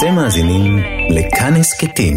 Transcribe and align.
אתם 0.00 0.14
מאזינים 0.14 0.78
לכאן 1.10 1.54
הסכתים, 1.54 2.16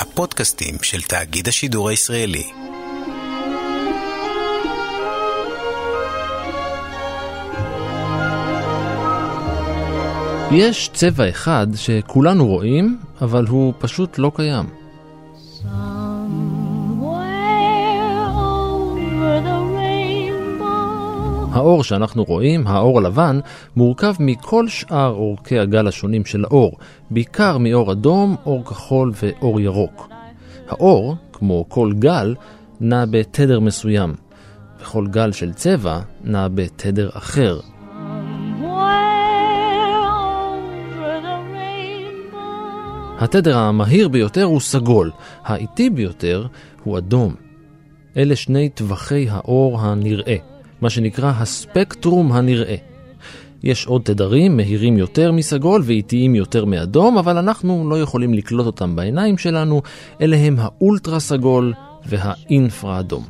הפודקאסטים 0.00 0.74
של 0.82 1.02
תאגיד 1.02 1.48
השידור 1.48 1.88
הישראלי. 1.88 2.42
יש 10.50 10.90
צבע 10.94 11.28
אחד 11.28 11.66
שכולנו 11.74 12.46
רואים, 12.46 12.98
אבל 13.20 13.46
הוא 13.46 13.74
פשוט 13.78 14.18
לא 14.18 14.32
קיים. 14.34 14.81
האור 21.52 21.84
שאנחנו 21.84 22.24
רואים, 22.24 22.66
האור 22.66 22.98
הלבן, 22.98 23.40
מורכב 23.76 24.14
מכל 24.20 24.68
שאר 24.68 25.10
אורכי 25.10 25.58
הגל 25.58 25.86
השונים 25.86 26.24
של 26.24 26.44
האור, 26.44 26.78
בעיקר 27.10 27.58
מאור 27.58 27.92
אדום, 27.92 28.36
אור 28.46 28.64
כחול 28.64 29.12
ואור 29.22 29.60
ירוק. 29.60 30.08
האור, 30.68 31.16
כמו 31.32 31.64
כל 31.68 31.92
גל, 31.98 32.34
נע 32.80 33.04
בתדר 33.10 33.60
מסוים, 33.60 34.14
וכל 34.80 35.06
גל 35.06 35.32
של 35.32 35.52
צבע 35.52 36.00
נע 36.24 36.48
בתדר 36.48 37.10
אחר. 37.14 37.60
התדר 43.18 43.58
המהיר 43.58 44.08
ביותר 44.08 44.44
הוא 44.44 44.60
סגול, 44.60 45.10
האיטי 45.44 45.90
ביותר 45.90 46.46
הוא 46.84 46.98
אדום. 46.98 47.34
אלה 48.16 48.36
שני 48.36 48.68
טווחי 48.68 49.26
האור 49.30 49.80
הנראה. 49.80 50.51
מה 50.82 50.90
שנקרא 50.90 51.32
הספקטרום 51.36 52.32
הנראה. 52.32 52.76
יש 53.62 53.86
עוד 53.86 54.02
תדרים 54.02 54.56
מהירים 54.56 54.98
יותר 54.98 55.32
מסגול 55.32 55.82
ואיטיים 55.84 56.34
יותר 56.34 56.64
מאדום, 56.64 57.18
אבל 57.18 57.38
אנחנו 57.38 57.90
לא 57.90 58.00
יכולים 58.00 58.34
לקלוט 58.34 58.66
אותם 58.66 58.96
בעיניים 58.96 59.38
שלנו, 59.38 59.82
אלה 60.20 60.36
הם 60.36 60.56
האולטרה 60.58 61.20
סגול 61.20 61.72
והאינפרה 62.06 63.00
אדום. 63.00 63.24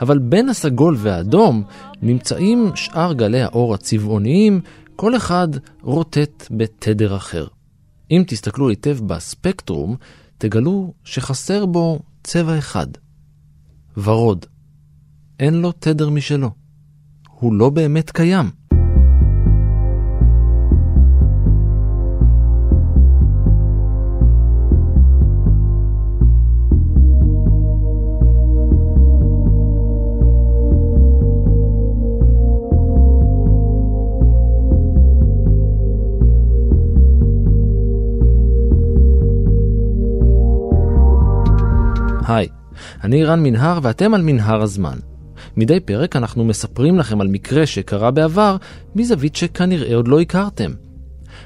אבל 0.00 0.18
בין 0.18 0.48
הסגול 0.48 0.96
והאדום 0.98 1.62
נמצאים 2.02 2.70
שאר 2.74 3.12
גלי 3.12 3.42
האור 3.42 3.74
הצבעוניים, 3.74 4.60
כל 4.96 5.16
אחד 5.16 5.48
רוטט 5.82 6.46
בתדר 6.50 7.16
אחר. 7.16 7.46
אם 8.10 8.24
תסתכלו 8.26 8.68
היטב 8.68 8.98
בספקטרום, 9.06 9.96
תגלו 10.38 10.92
שחסר 11.04 11.66
בו 11.66 11.98
צבע 12.22 12.58
אחד, 12.58 12.86
ורוד. 13.96 14.46
אין 15.40 15.54
לו 15.54 15.72
תדר 15.72 16.10
משלו. 16.10 16.50
הוא 17.30 17.54
לא 17.54 17.70
באמת 17.70 18.10
קיים. 18.10 18.50
היי, 42.28 42.48
אני 43.04 43.24
רן 43.24 43.42
מנהר 43.42 43.78
ואתם 43.82 44.14
על 44.14 44.22
מנהר 44.22 44.62
הזמן. 44.62 45.09
מדי 45.56 45.80
פרק 45.80 46.16
אנחנו 46.16 46.44
מספרים 46.44 46.98
לכם 46.98 47.20
על 47.20 47.28
מקרה 47.28 47.66
שקרה 47.66 48.10
בעבר 48.10 48.56
מזווית 48.94 49.36
שכנראה 49.36 49.94
עוד 49.96 50.08
לא 50.08 50.20
הכרתם. 50.20 50.70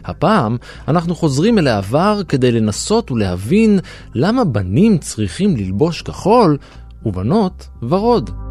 הפעם 0.04 0.56
אנחנו 0.88 1.14
חוזרים 1.14 1.58
אל 1.58 1.66
העבר 1.66 2.20
כדי 2.28 2.52
לנסות 2.52 3.10
ולהבין 3.10 3.78
למה 4.14 4.44
בנים 4.44 4.98
צריכים 4.98 5.56
ללבוש 5.56 6.02
כחול 6.02 6.58
ובנות 7.06 7.68
ורוד. 7.82 8.43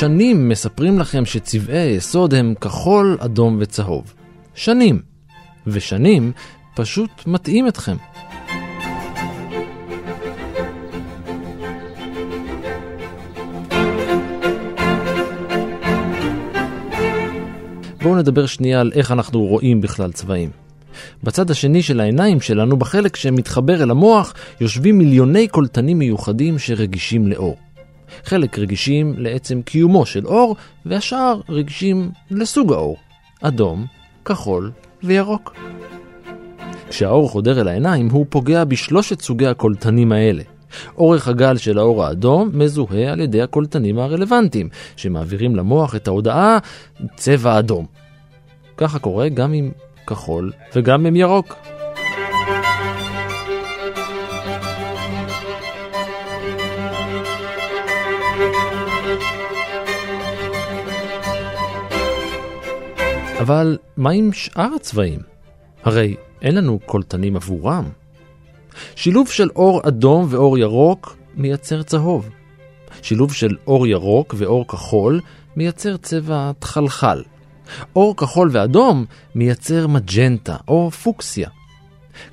שנים 0.00 0.48
מספרים 0.48 0.98
לכם 0.98 1.24
שצבעי 1.24 1.78
היסוד 1.78 2.34
הם 2.34 2.54
כחול, 2.60 3.16
אדום 3.20 3.56
וצהוב. 3.60 4.14
שנים. 4.54 5.02
ושנים 5.66 6.32
פשוט 6.74 7.10
מטעים 7.26 7.68
אתכם. 7.68 7.96
בואו 18.02 18.16
נדבר 18.16 18.46
שנייה 18.46 18.80
על 18.80 18.92
איך 18.94 19.12
אנחנו 19.12 19.40
רואים 19.40 19.80
בכלל 19.80 20.12
צבעים. 20.12 20.50
בצד 21.24 21.50
השני 21.50 21.82
של 21.82 22.00
העיניים 22.00 22.40
שלנו, 22.40 22.76
בחלק 22.76 23.16
שמתחבר 23.16 23.82
אל 23.82 23.90
המוח, 23.90 24.34
יושבים 24.60 24.98
מיליוני 24.98 25.48
קולטנים 25.48 25.98
מיוחדים 25.98 26.58
שרגישים 26.58 27.26
לאור. 27.26 27.67
חלק 28.24 28.58
רגישים 28.58 29.14
לעצם 29.18 29.62
קיומו 29.62 30.06
של 30.06 30.26
אור, 30.26 30.56
והשאר 30.86 31.40
רגישים 31.48 32.10
לסוג 32.30 32.72
האור, 32.72 32.96
אדום, 33.42 33.86
כחול 34.24 34.70
וירוק. 35.02 35.56
כשהאור 36.88 37.28
חודר 37.28 37.60
אל 37.60 37.68
העיניים, 37.68 38.10
הוא 38.10 38.26
פוגע 38.28 38.64
בשלושת 38.64 39.20
סוגי 39.20 39.46
הקולטנים 39.46 40.12
האלה. 40.12 40.42
אורך 40.98 41.28
הגל 41.28 41.56
של 41.56 41.78
האור 41.78 42.04
האדום 42.04 42.50
מזוהה 42.54 43.12
על 43.12 43.20
ידי 43.20 43.42
הקולטנים 43.42 43.98
הרלוונטיים, 43.98 44.68
שמעבירים 44.96 45.56
למוח 45.56 45.94
את 45.96 46.08
ההודעה 46.08 46.58
צבע 47.16 47.58
אדום. 47.58 47.86
ככה 48.76 48.98
קורה 48.98 49.28
גם 49.28 49.52
עם 49.52 49.70
כחול 50.06 50.52
וגם 50.74 51.06
עם 51.06 51.16
ירוק. 51.16 51.54
אבל 63.40 63.78
מה 63.96 64.10
עם 64.10 64.32
שאר 64.32 64.68
הצבעים? 64.76 65.20
הרי 65.84 66.16
אין 66.42 66.54
לנו 66.54 66.78
קולטנים 66.86 67.36
עבורם. 67.36 67.84
שילוב 68.96 69.28
של 69.28 69.48
אור 69.56 69.80
אדום 69.88 70.26
ואור 70.28 70.58
ירוק 70.58 71.16
מייצר 71.34 71.82
צהוב. 71.82 72.28
שילוב 73.02 73.32
של 73.32 73.56
אור 73.66 73.86
ירוק 73.86 74.34
ואור 74.38 74.66
כחול 74.68 75.20
מייצר 75.56 75.96
צבע 75.96 76.52
תחלחל. 76.58 77.22
אור 77.96 78.16
כחול 78.16 78.48
ואדום 78.52 79.04
מייצר 79.34 79.86
מג'נטה 79.86 80.56
או 80.68 80.90
פוקסיה. 80.90 81.48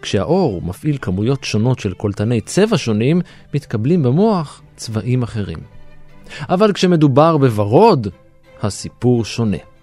כשהאור 0.02 0.62
מפעיל 0.62 0.98
כמויות 1.02 1.44
שונות 1.44 1.80
של 1.80 1.94
קולטני 1.94 2.42
צבע 2.42 2.78
שונים, 2.78 3.22
מתקבלים 3.54 4.04
במוח 4.04 4.62
צבעים 4.76 5.24
אחרים. 5.24 5.60
אבל 6.50 6.74
כשמדובר 6.74 7.38
בוורוד, 7.38 8.08
הסיפור 8.62 9.26
שונה. 9.26 9.75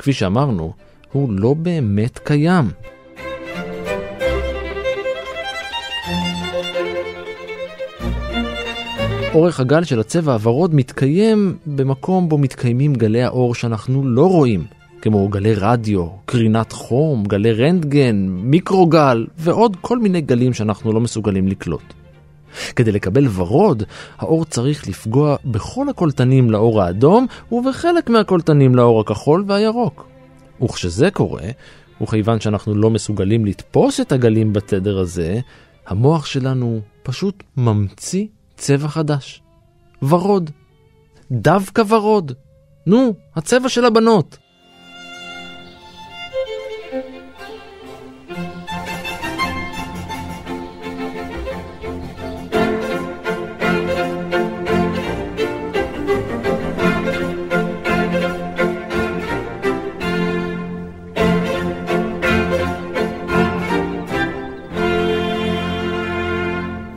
כפי 0.00 0.12
שאמרנו, 0.12 0.72
הוא 1.12 1.32
לא 1.32 1.54
באמת 1.54 2.18
קיים. 2.18 2.64
אורך 9.34 9.60
הגל 9.60 9.84
של 9.84 10.00
הצבע 10.00 10.32
הוורוד 10.32 10.74
מתקיים 10.74 11.56
במקום 11.66 12.28
בו 12.28 12.38
מתקיימים 12.38 12.94
גלי 12.94 13.22
האור 13.22 13.54
שאנחנו 13.54 14.08
לא 14.08 14.26
רואים, 14.26 14.64
כמו 15.02 15.28
גלי 15.28 15.54
רדיו, 15.54 16.06
קרינת 16.24 16.72
חום, 16.72 17.24
גלי 17.24 17.52
רנטגן, 17.52 18.16
מיקרוגל 18.28 19.26
ועוד 19.38 19.76
כל 19.80 19.98
מיני 19.98 20.20
גלים 20.20 20.52
שאנחנו 20.52 20.92
לא 20.92 21.00
מסוגלים 21.00 21.48
לקלוט. 21.48 21.99
כדי 22.76 22.92
לקבל 22.92 23.28
ורוד, 23.34 23.82
האור 24.18 24.44
צריך 24.44 24.88
לפגוע 24.88 25.36
בכל 25.44 25.88
הקולטנים 25.88 26.50
לאור 26.50 26.82
האדום 26.82 27.26
ובחלק 27.52 28.10
מהקולטנים 28.10 28.74
לאור 28.74 29.00
הכחול 29.00 29.44
והירוק. 29.46 30.06
וכשזה 30.62 31.10
קורה, 31.10 31.48
וכיוון 32.02 32.40
שאנחנו 32.40 32.74
לא 32.74 32.90
מסוגלים 32.90 33.46
לתפוס 33.46 34.00
את 34.00 34.12
הגלים 34.12 34.52
בתדר 34.52 34.98
הזה, 34.98 35.40
המוח 35.86 36.26
שלנו 36.26 36.80
פשוט 37.02 37.42
ממציא 37.56 38.26
צבע 38.56 38.88
חדש. 38.88 39.42
ורוד. 40.02 40.50
דווקא 41.30 41.82
ורוד. 41.88 42.32
נו, 42.86 43.14
הצבע 43.36 43.68
של 43.68 43.84
הבנות. 43.84 44.38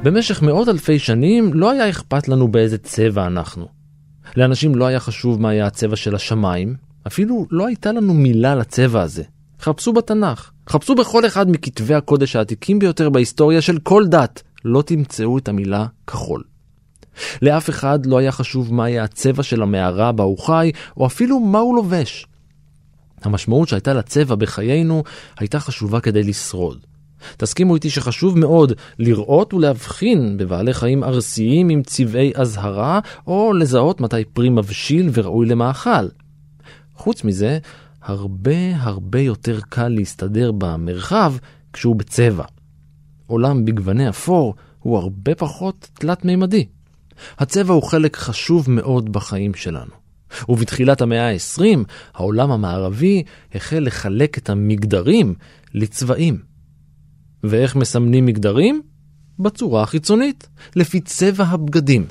במשך 0.04 0.42
מאות 0.42 0.70
אלפי 0.70 1.00
שנים 1.00 1.54
לא 1.54 1.72
היה 1.72 1.90
אכפת 1.90 2.28
לנו 2.28 2.48
באיזה 2.48 2.78
צבע 2.78 3.28
אנחנו. 3.28 3.68
לאנשים 4.38 4.76
לא 4.76 4.86
היה 4.86 5.00
חשוב 5.00 5.42
מה 5.42 5.50
היה 5.50 5.68
הצבע 5.68 5.96
של 5.96 6.16
השמיים, 6.16 6.76
אפילו 7.08 7.46
לא 7.52 7.68
הייתה 7.68 7.92
לנו 7.92 8.14
מילה 8.14 8.56
לצבע 8.56 9.02
הזה. 9.02 9.24
חפשו 9.60 9.94
בתנ"ך, 9.94 10.52
חפשו 10.70 10.96
בכל 10.96 11.26
אחד 11.26 11.50
מכתבי 11.50 11.94
הקודש 11.94 12.36
העתיקים 12.36 12.80
ביותר 12.80 13.10
בהיסטוריה 13.10 13.62
של 13.62 13.80
כל 13.80 14.08
דת, 14.08 14.44
לא 14.66 14.82
תמצאו 14.82 15.38
את 15.38 15.48
המילה 15.48 15.86
כחול. 16.08 16.44
לאף 17.42 17.70
אחד 17.70 18.06
לא 18.06 18.18
היה 18.18 18.32
חשוב 18.32 18.74
מה 18.74 18.86
היה 18.86 19.04
הצבע 19.04 19.44
של 19.44 19.62
המערה 19.62 20.12
בה 20.12 20.24
הוא 20.24 20.38
חי, 20.38 20.72
או 20.98 21.06
אפילו 21.06 21.40
מה 21.40 21.60
הוא 21.60 21.76
לובש. 21.76 22.28
המשמעות 23.22 23.68
שהייתה 23.68 23.94
לצבע 23.94 24.36
בחיינו 24.36 25.04
הייתה 25.40 25.60
חשובה 25.60 26.00
כדי 26.00 26.24
לשרוד. 26.24 26.80
תסכימו 27.38 27.75
איתי 27.75 27.90
שחשוב 27.90 28.40
מאוד 28.40 28.74
לראות 29.00 29.54
ולהבחין 29.54 30.38
בבעלי 30.38 30.74
חיים 30.74 31.04
ארסיים 31.04 31.70
עם 31.70 31.84
צבעי 31.84 32.31
אזהרה, 32.36 33.00
או 33.28 33.54
לזהות 33.54 34.02
מתי 34.02 34.25
פרי 34.34 34.50
מבשיל 34.50 35.10
וראוי 35.14 35.46
למאכל. 35.46 36.08
חוץ 36.96 37.24
מזה, 37.24 37.58
הרבה 38.02 38.75
הרבה 38.75 39.20
יותר 39.20 39.60
קל 39.70 39.88
להסתדר 39.88 40.52
במרחב 40.52 41.34
כשהוא 41.74 41.96
בצבע. 41.96 42.44
עולם 43.28 43.66
בגווני 43.66 44.10
אפור 44.10 44.56
הוא 44.80 44.98
הרבה 44.98 45.36
פחות 45.36 45.90
תלת-מימדי. 45.94 46.66
הצבע 47.40 47.74
הוא 47.74 47.84
חלק 47.84 48.18
חשוב 48.18 48.69
מאוד 48.69 49.14
בחיים 49.14 49.54
שלנו. 49.54 49.92
ובתחילת 50.50 51.02
המאה 51.02 51.30
ה-20, 51.30 51.78
העולם 52.14 52.52
המערבי 52.52 53.24
החל 53.56 53.80
לחלק 53.80 54.38
את 54.38 54.50
המגדרים 54.50 55.36
לצבעים. 55.74 56.53
ואיך 57.44 57.75
מסמנים 57.75 58.25
מגדרים? 58.25 58.81
בצורה 59.40 59.84
החיצונית, 59.84 60.48
לפי 60.75 61.00
צבע 61.00 61.44
הבגדים. 61.44 62.06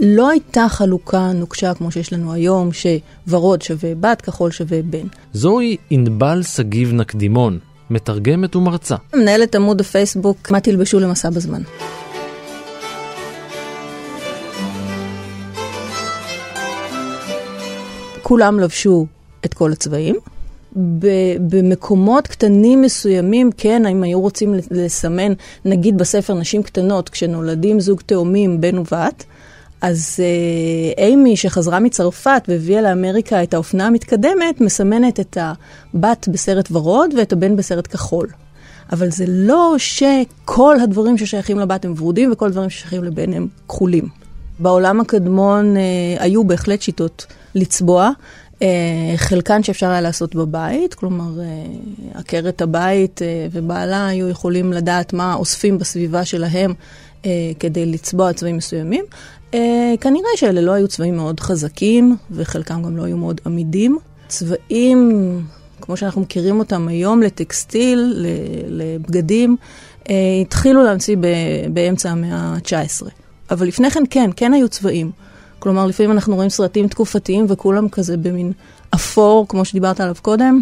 לא 0.00 0.30
הייתה 0.30 0.66
חלוקה 0.68 1.32
נוקשה 1.32 1.74
כמו 1.74 1.90
שיש 1.90 2.12
לנו 2.12 2.32
היום, 2.32 2.70
שוורוד 2.72 3.62
שווה 3.62 3.94
בת, 4.00 4.20
כחול 4.20 4.50
שווה 4.50 4.82
בן. 4.82 5.06
זוהי 5.32 5.76
ענבל 5.90 6.42
שגיב 6.42 6.92
נקדימון, 6.92 7.58
מתרגמת 7.90 8.56
ומרצה. 8.56 8.96
מנהלת 9.14 9.54
עמוד 9.54 9.80
הפייסבוק, 9.80 10.50
מה 10.50 10.60
תלבשו 10.60 11.00
למסע 11.00 11.30
בזמן. 11.30 11.62
כולם 18.28 18.60
לבשו 18.60 19.06
את 19.44 19.54
כל 19.54 19.72
הצבעים. 19.72 20.16
במקומות 21.48 22.26
קטנים 22.26 22.82
מסוימים, 22.82 23.50
כן, 23.56 23.86
אם 23.86 24.02
היו 24.02 24.20
רוצים 24.20 24.54
לסמן, 24.70 25.32
נגיד 25.64 25.98
בספר 25.98 26.34
נשים 26.34 26.62
קטנות, 26.62 27.08
כשנולדים 27.08 27.80
זוג 27.80 28.00
תאומים, 28.06 28.60
בן 28.60 28.78
ובת, 28.78 29.24
אז 29.80 30.20
אה, 30.20 31.04
אימי, 31.04 31.36
שחזרה 31.36 31.80
מצרפת 31.80 32.42
והביאה 32.48 32.80
לאמריקה 32.82 33.42
את 33.42 33.54
האופנה 33.54 33.86
המתקדמת, 33.86 34.60
מסמנת 34.60 35.20
את 35.20 35.38
הבת 35.40 36.28
בסרט 36.32 36.68
ורוד 36.70 37.14
ואת 37.18 37.32
הבן 37.32 37.56
בסרט 37.56 37.86
כחול. 37.86 38.28
אבל 38.92 39.10
זה 39.10 39.24
לא 39.28 39.74
שכל 39.78 40.80
הדברים 40.80 41.18
ששייכים 41.18 41.58
לבת 41.58 41.84
הם 41.84 41.94
ורודים 41.96 42.32
וכל 42.32 42.46
הדברים 42.46 42.70
ששייכים 42.70 43.04
לבן 43.04 43.32
הם 43.32 43.46
כחולים. 43.68 44.25
בעולם 44.58 45.00
הקדמון 45.00 45.76
אה, 45.76 45.82
היו 46.18 46.44
בהחלט 46.44 46.82
שיטות 46.82 47.26
לצבוע. 47.54 48.10
אה, 48.62 48.68
חלקן 49.16 49.62
שאפשר 49.62 49.90
היה 49.90 50.00
לעשות 50.00 50.34
בבית, 50.34 50.94
כלומר, 50.94 51.40
אה, 51.40 51.44
עקרת 52.20 52.62
הבית 52.62 53.22
אה, 53.22 53.46
ובעלה 53.52 54.06
היו 54.06 54.28
יכולים 54.28 54.72
לדעת 54.72 55.12
מה 55.12 55.34
אוספים 55.34 55.78
בסביבה 55.78 56.24
שלהם 56.24 56.74
אה, 57.26 57.30
כדי 57.60 57.86
לצבוע 57.86 58.32
צבעים 58.32 58.56
מסוימים. 58.56 59.04
אה, 59.54 59.94
כנראה 60.00 60.28
שאלה 60.36 60.60
לא 60.60 60.72
היו 60.72 60.88
צבעים 60.88 61.16
מאוד 61.16 61.40
חזקים, 61.40 62.16
וחלקם 62.30 62.82
גם 62.82 62.96
לא 62.96 63.04
היו 63.04 63.16
מאוד 63.16 63.40
עמידים. 63.46 63.98
צבעים, 64.28 65.40
כמו 65.80 65.96
שאנחנו 65.96 66.20
מכירים 66.20 66.58
אותם 66.58 66.88
היום, 66.88 67.22
לטקסטיל, 67.22 68.26
לבגדים, 68.68 69.56
אה, 70.10 70.14
התחילו 70.42 70.84
להמציא 70.84 71.16
באמצע 71.72 72.10
המאה 72.10 72.36
ה-19. 72.36 73.25
אבל 73.50 73.66
לפני 73.66 73.90
כן, 73.90 74.02
כן, 74.10 74.30
כן 74.36 74.52
היו 74.52 74.68
צבעים. 74.68 75.10
כלומר, 75.58 75.86
לפעמים 75.86 76.12
אנחנו 76.12 76.34
רואים 76.34 76.50
סרטים 76.50 76.88
תקופתיים 76.88 77.46
וכולם 77.48 77.88
כזה 77.88 78.16
במין 78.16 78.52
אפור, 78.94 79.48
כמו 79.48 79.64
שדיברת 79.64 80.00
עליו 80.00 80.14
קודם. 80.22 80.60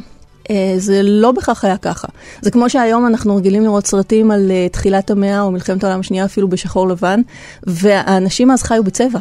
אה, 0.50 0.74
זה 0.78 1.02
לא 1.02 1.32
בהכרח 1.32 1.64
היה 1.64 1.76
ככה. 1.76 2.08
זה 2.42 2.50
כמו 2.50 2.70
שהיום 2.70 3.06
אנחנו 3.06 3.36
רגילים 3.36 3.62
לראות 3.62 3.86
סרטים 3.86 4.30
על 4.30 4.50
uh, 4.50 4.72
תחילת 4.72 5.10
המאה 5.10 5.40
או 5.40 5.50
מלחמת 5.50 5.84
העולם 5.84 6.00
השנייה 6.00 6.24
אפילו 6.24 6.48
בשחור 6.48 6.88
לבן, 6.88 7.20
והאנשים 7.62 8.50
אז 8.50 8.62
חיו 8.62 8.84
בצבע, 8.84 9.18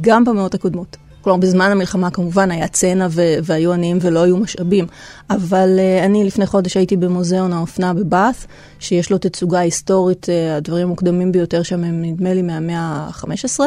גם 0.00 0.24
במאות 0.24 0.54
הקודמות. 0.54 0.96
כלומר, 1.28 1.40
בזמן 1.40 1.70
המלחמה 1.70 2.10
כמובן 2.10 2.50
היה 2.50 2.68
צנע 2.68 3.06
והיו 3.42 3.72
עניים 3.72 3.98
ולא 4.00 4.22
היו 4.22 4.36
משאבים. 4.36 4.86
אבל 5.30 5.78
uh, 5.78 6.04
אני 6.04 6.24
לפני 6.24 6.46
חודש 6.46 6.76
הייתי 6.76 6.96
במוזיאון 6.96 7.52
האופנה 7.52 7.94
בבאת', 7.94 8.46
שיש 8.78 9.10
לו 9.10 9.18
תצוגה 9.18 9.58
היסטורית, 9.58 10.26
uh, 10.26 10.56
הדברים 10.56 10.86
המוקדמים 10.86 11.32
ביותר 11.32 11.62
שם 11.62 11.84
הם 11.84 12.02
נדמה 12.02 12.34
לי 12.34 12.42
מהמאה 12.42 12.78
ה-15, 12.80 13.60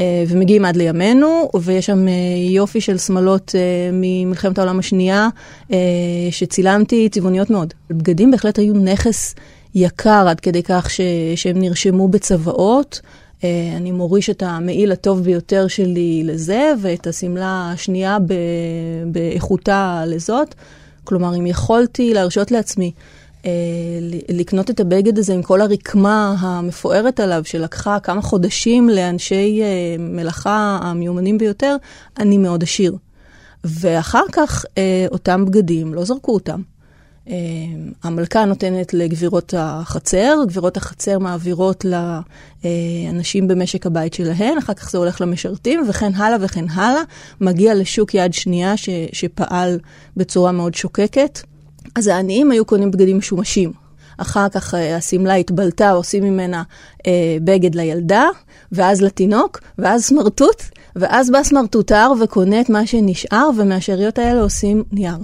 אה, 0.00 0.24
ומגיעים 0.28 0.64
עד 0.64 0.76
לימינו, 0.76 1.50
ויש 1.62 1.86
שם 1.86 2.08
אה, 2.08 2.12
יופי 2.50 2.80
של 2.80 2.98
שמלות 2.98 3.54
אה, 3.54 3.90
ממלחמת 3.92 4.58
העולם 4.58 4.78
השנייה, 4.78 5.28
שצילמתי, 6.30 7.08
צבעוניות 7.08 7.50
מאוד. 7.50 7.74
בגדים 7.90 8.30
בהחלט 8.30 8.58
היו 8.58 8.74
נכס 8.74 9.34
יקר 9.74 10.26
עד 10.28 10.40
כדי 10.40 10.62
כך 10.62 10.90
ש... 10.90 11.00
שהם 11.36 11.58
נרשמו 11.58 12.08
בצוואות. 12.08 13.00
אני 13.76 13.90
מוריש 13.90 14.30
את 14.30 14.42
המעיל 14.42 14.92
הטוב 14.92 15.22
ביותר 15.22 15.66
שלי 15.68 16.22
לזה, 16.24 16.72
ואת 16.80 17.06
השמלה 17.06 17.70
השנייה. 17.74 18.18
באיכותה 19.06 20.04
לזאת. 20.06 20.54
כלומר, 21.04 21.36
אם 21.36 21.46
יכולתי 21.46 22.14
להרשות 22.14 22.50
לעצמי 22.50 22.92
אה, 23.46 23.50
לקנות 24.28 24.70
את 24.70 24.80
הבגד 24.80 25.18
הזה 25.18 25.34
עם 25.34 25.42
כל 25.42 25.60
הרקמה 25.60 26.34
המפוארת 26.38 27.20
עליו, 27.20 27.42
שלקחה 27.44 28.00
כמה 28.00 28.22
חודשים 28.22 28.88
לאנשי 28.88 29.60
אה, 29.62 29.96
מלאכה 29.98 30.78
המיומנים 30.82 31.38
ביותר, 31.38 31.76
אני 32.18 32.38
מאוד 32.38 32.62
עשיר. 32.62 32.96
ואחר 33.64 34.24
כך 34.32 34.64
אה, 34.78 35.06
אותם 35.10 35.44
בגדים, 35.44 35.94
לא 35.94 36.04
זרקו 36.04 36.34
אותם. 36.34 36.60
המלכה 38.02 38.44
נותנת 38.44 38.94
לגבירות 38.94 39.54
החצר, 39.56 40.34
גבירות 40.46 40.76
החצר 40.76 41.18
מעבירות 41.18 41.84
לאנשים 42.64 43.48
במשק 43.48 43.86
הבית 43.86 44.14
שלהן, 44.14 44.58
אחר 44.58 44.74
כך 44.74 44.90
זה 44.90 44.98
הולך 44.98 45.20
למשרתים, 45.20 45.80
וכן 45.88 46.14
הלאה 46.14 46.36
וכן 46.40 46.64
הלאה. 46.68 47.02
מגיע 47.40 47.74
לשוק 47.74 48.14
יד 48.14 48.34
שנייה 48.34 48.76
ש, 48.76 48.88
שפעל 49.12 49.78
בצורה 50.16 50.52
מאוד 50.52 50.74
שוקקת. 50.74 51.40
אז 51.94 52.06
העניים 52.06 52.50
היו 52.50 52.64
קונים 52.64 52.90
בגדים 52.90 53.18
משומשים. 53.18 53.72
אחר 54.18 54.48
כך 54.48 54.74
אה, 54.74 54.96
השמלה 54.96 55.34
התבלטה, 55.34 55.90
עושים 55.90 56.24
ממנה 56.24 56.62
אה, 57.06 57.36
בגד 57.44 57.74
לילדה, 57.74 58.24
ואז 58.72 59.02
לתינוק, 59.02 59.60
ואז 59.78 60.04
סמרטוט, 60.04 60.62
ואז 60.96 61.30
בא 61.30 61.42
סמרטוטר 61.42 62.12
וקונה 62.20 62.60
את 62.60 62.70
מה 62.70 62.86
שנשאר, 62.86 63.50
ומהשאריות 63.58 64.18
האלה 64.18 64.40
עושים 64.40 64.84
נייר. 64.92 65.16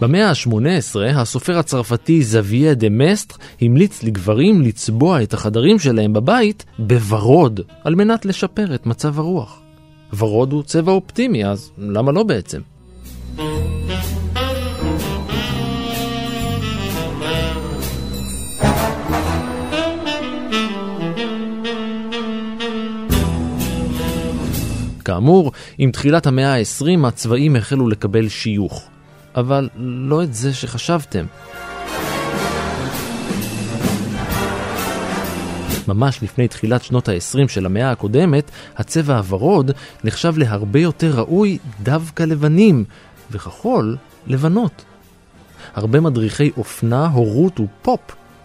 במאה 0.00 0.28
ה-18 0.28 1.00
הסופר 1.14 1.58
הצרפתי 1.58 2.22
זוויה 2.22 2.74
דה 2.74 2.88
מסטר 2.90 3.36
המליץ 3.60 4.02
לגברים 4.02 4.62
לצבוע 4.62 5.22
את 5.22 5.34
החדרים 5.34 5.78
שלהם 5.78 6.12
בבית 6.12 6.64
בוורוד, 6.78 7.60
על 7.84 7.94
מנת 7.94 8.24
לשפר 8.24 8.74
את 8.74 8.86
מצב 8.86 9.18
הרוח. 9.18 9.60
ורוד 10.18 10.52
הוא 10.52 10.62
צבע 10.62 10.92
אופטימי, 10.92 11.44
אז 11.46 11.70
למה 11.78 12.12
לא 12.12 12.22
בעצם? 12.22 12.60
כאמור, 25.04 25.52
עם 25.78 25.90
תחילת 25.90 26.26
המאה 26.26 26.54
ה-20 26.54 27.06
הצבעים 27.06 27.56
החלו 27.56 27.88
לקבל 27.88 28.28
שיוך. 28.28 28.90
אבל 29.34 29.68
לא 29.76 30.22
את 30.22 30.34
זה 30.34 30.54
שחשבתם. 30.54 31.26
ממש 35.88 36.22
לפני 36.22 36.48
תחילת 36.48 36.82
שנות 36.82 37.08
ה-20 37.08 37.48
של 37.48 37.66
המאה 37.66 37.90
הקודמת, 37.90 38.50
הצבע 38.76 39.16
הוורוד 39.16 39.70
נחשב 40.04 40.38
להרבה 40.38 40.80
יותר 40.80 41.10
ראוי 41.14 41.58
דווקא 41.82 42.22
לבנים, 42.22 42.84
וכחול 43.30 43.96
לבנות. 44.26 44.84
הרבה 45.74 46.00
מדריכי 46.00 46.50
אופנה, 46.56 47.06
הורות 47.06 47.60
ופופ 47.60 48.00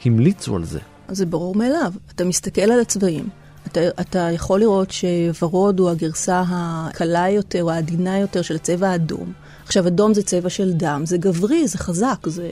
המליצו 0.06 0.56
על 0.56 0.63
זה. 0.63 0.80
זה 1.08 1.25
ברור 1.25 1.56
מאליו. 1.56 1.94
אתה 2.15 2.25
מסתכל 2.25 2.62
על 2.62 2.80
הצבעים, 2.80 3.30
אתה, 3.68 3.80
אתה 4.01 4.20
יכול 4.20 4.60
לראות 4.60 4.92
שוורוד 4.92 5.80
הוא 5.80 5.89
הגרסה 5.89 6.44
הקלה 6.48 7.30
יותר 7.30 7.63
או 7.63 7.72
העדינה 7.72 8.20
יותר 8.20 8.42
של 8.42 8.56
הצבע 8.56 8.89
האדום. 8.89 9.34
עכשיו, 9.65 9.88
אדום 9.88 10.13
זה 10.13 10.24
צבע 10.24 10.50
של 10.50 10.74
דם, 10.74 11.01
זה 11.05 11.17
גברי, 11.17 11.67
זה 11.67 11.77
חזק, 11.77 12.27
זה 12.27 12.50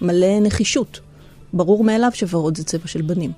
מלא 0.00 0.40
נחישות. 0.40 1.00
ברור 1.52 1.84
מאליו 1.84 2.10
שוורוד 2.14 2.56
זה 2.56 2.64
צבע 2.64 2.86
של 2.86 3.02
בנים. 3.02 3.32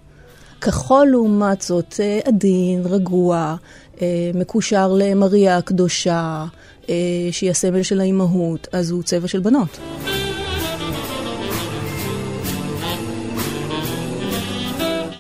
כחול 0.61 1.07
לעומת 1.07 1.63
זאת 1.63 2.01
אה, 2.01 2.21
עדין, 2.25 2.83
רגוע, 2.85 3.57
אה, 4.03 4.31
מקושר 4.35 4.93
למריה 4.99 5.57
הקדושה, 5.57 6.45
אה, 6.89 6.95
שהיא 7.31 7.51
הסמל 7.51 7.83
של 7.83 8.01
האימהות, 8.01 8.69
אז 8.73 8.91
הוא 8.91 9.03
צבע 9.03 9.29
של 9.29 9.41
בנות. 9.41 9.79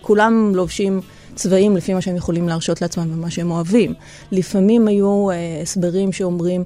כולם 0.00 0.52
לובשים 0.55 1.00
צבעים 1.35 1.76
לפי 1.76 1.95
מה 1.95 2.00
שהם 2.00 2.17
יכולים 2.17 2.49
להרשות 2.49 2.83
לעצמם 2.83 3.09
ומה 3.14 3.31
שהם 3.31 3.50
אוהבים. 3.50 3.95
לפעמים 4.33 4.88
היו 4.88 5.29
הסברים 5.62 6.12
שאומרים 6.12 6.64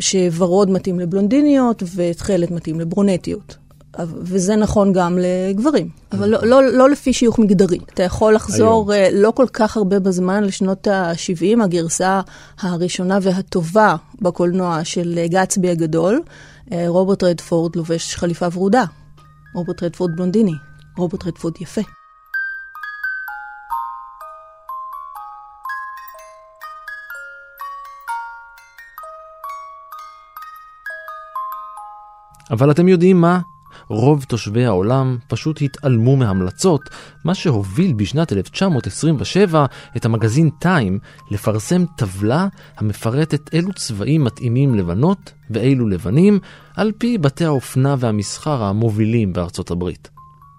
שוורוד 0.00 0.70
מתאים 0.70 1.00
לבלונדיניות 1.00 1.82
ותכלת 1.96 2.50
מתאים 2.50 2.80
לברונטיות. 2.80 3.56
וזה 3.98 4.56
נכון 4.56 4.92
גם 4.92 5.18
לגברים, 5.20 5.88
אבל 6.12 6.28
לא, 6.28 6.38
לא, 6.42 6.62
לא 6.62 6.90
לפי 6.90 7.12
שיוך 7.12 7.38
מגדרי. 7.38 7.78
אתה 7.94 8.02
יכול 8.02 8.34
לחזור 8.34 8.92
היום. 8.92 9.04
אה, 9.14 9.20
לא 9.20 9.30
כל 9.30 9.46
כך 9.52 9.76
הרבה 9.76 9.98
בזמן 9.98 10.44
לשנות 10.44 10.86
ה-70, 10.86 11.64
הגרסה 11.64 12.20
הראשונה 12.60 13.18
והטובה 13.22 13.96
בקולנוע 14.20 14.84
של 14.84 15.18
אה, 15.18 15.26
גצבי 15.28 15.70
הגדול. 15.70 16.22
אה, 16.72 16.84
רוברט 16.88 17.22
רדפורד 17.22 17.76
לובש 17.76 18.14
חליפה 18.14 18.46
ורודה. 18.52 18.84
רוברט 19.54 19.82
רדפורד 19.82 20.16
בלונדיני. 20.16 20.54
רוברט 20.96 21.26
רדפורד 21.26 21.54
יפה. 21.60 21.99
אבל 32.50 32.70
אתם 32.70 32.88
יודעים 32.88 33.20
מה? 33.20 33.40
רוב 33.88 34.24
תושבי 34.24 34.64
העולם 34.66 35.16
פשוט 35.28 35.62
התעלמו 35.62 36.16
מהמלצות, 36.16 36.90
מה 37.24 37.34
שהוביל 37.34 37.92
בשנת 37.92 38.32
1927 38.32 39.66
את 39.96 40.04
המגזין 40.04 40.50
טיים 40.58 40.98
לפרסם 41.30 41.84
טבלה 41.96 42.46
המפרטת 42.76 43.54
אילו 43.54 43.72
צבעים 43.72 44.24
מתאימים 44.24 44.74
לבנות 44.74 45.32
ואילו 45.50 45.88
לבנים, 45.88 46.38
על 46.76 46.92
פי 46.98 47.18
בתי 47.18 47.44
האופנה 47.44 47.96
והמסחר 47.98 48.62
המובילים 48.62 49.32
בארצות 49.32 49.70
הברית. 49.70 50.08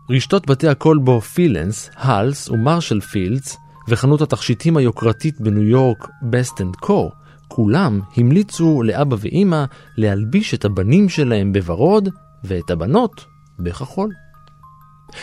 רשתות 0.10 0.48
בתי 0.48 0.67
הקולבו 0.67 1.21
Filene's, 1.21 1.89
Halle's 1.95 2.50
ו 2.50 2.55
Marshall 2.55 3.01
Field's, 3.01 3.57
וחנות 3.88 4.21
התכשיטים 4.21 4.77
היוקרתית 4.77 5.41
בניו 5.41 5.63
יורק, 5.63 6.07
Best & 6.24 6.62
Co, 6.62 7.12
כולם 7.55 8.00
המליצו 8.17 8.84
לאבא 8.84 9.15
ואימא 9.20 9.65
להלביש 9.98 10.53
את 10.53 10.65
הבנים 10.65 11.10
שלהם 11.10 11.53
בוורוד 11.53 12.10
ואת 12.43 12.72
הבנות 12.72 13.25
בכחול. 13.60 14.10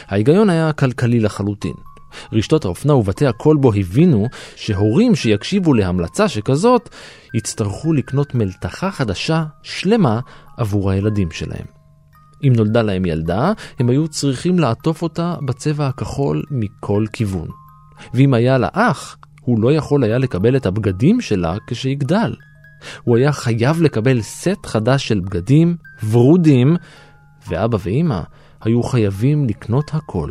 ההיגיון 0.09 0.51
היה 0.51 0.73
כלכלי 0.73 1.21
לחלוטין. 1.21 1.75
רשתות 2.33 2.65
האופנה 2.65 2.95
ובתי 2.95 3.27
הקולבו 3.27 3.73
הבינו 3.75 4.27
שהורים 4.57 5.15
שיקשיבו 5.15 5.75
להמלצה 5.75 6.29
שכזאת 6.29 6.89
יצטרכו 7.35 7.93
לקנות 7.93 8.35
מלתחה 8.35 8.91
חדשה 8.91 9.45
שלמה 9.63 10.21
עבור 10.57 10.91
הילדים 10.91 11.31
שלהם. 11.31 11.67
אם 12.43 12.53
נולדה 12.57 12.83
להם 12.83 13.05
ילדה, 13.07 13.53
הם 13.79 13.89
היו 13.89 14.09
צריכים 14.09 14.59
לעטוף 14.59 15.03
אותה 15.03 15.35
בצבע 15.43 15.87
הכחול 15.87 16.43
מכל 16.51 17.05
כיוון. 17.13 17.49
ואם 18.15 18.35
היה 18.35 18.59
לה 18.59 18.69
אח, 18.73 19.17
הוא 19.49 19.61
לא 19.61 19.73
יכול 19.73 20.05
היה 20.05 20.19
לקבל 20.19 20.57
את 20.57 20.67
הבגדים 20.67 21.21
שלה 21.21 21.55
כשיגדל. 21.67 22.35
הוא 23.03 23.17
היה 23.17 23.33
חייב 23.33 23.83
לקבל 23.83 24.21
סט 24.21 24.67
חדש 24.67 25.09
של 25.09 25.21
בגדים 25.21 25.77
ורודים, 26.11 26.77
ואבא 27.49 27.79
ואימא 27.81 28.21
היו 28.61 28.83
חייבים 28.83 29.45
לקנות 29.45 29.91
הכל. 29.95 30.31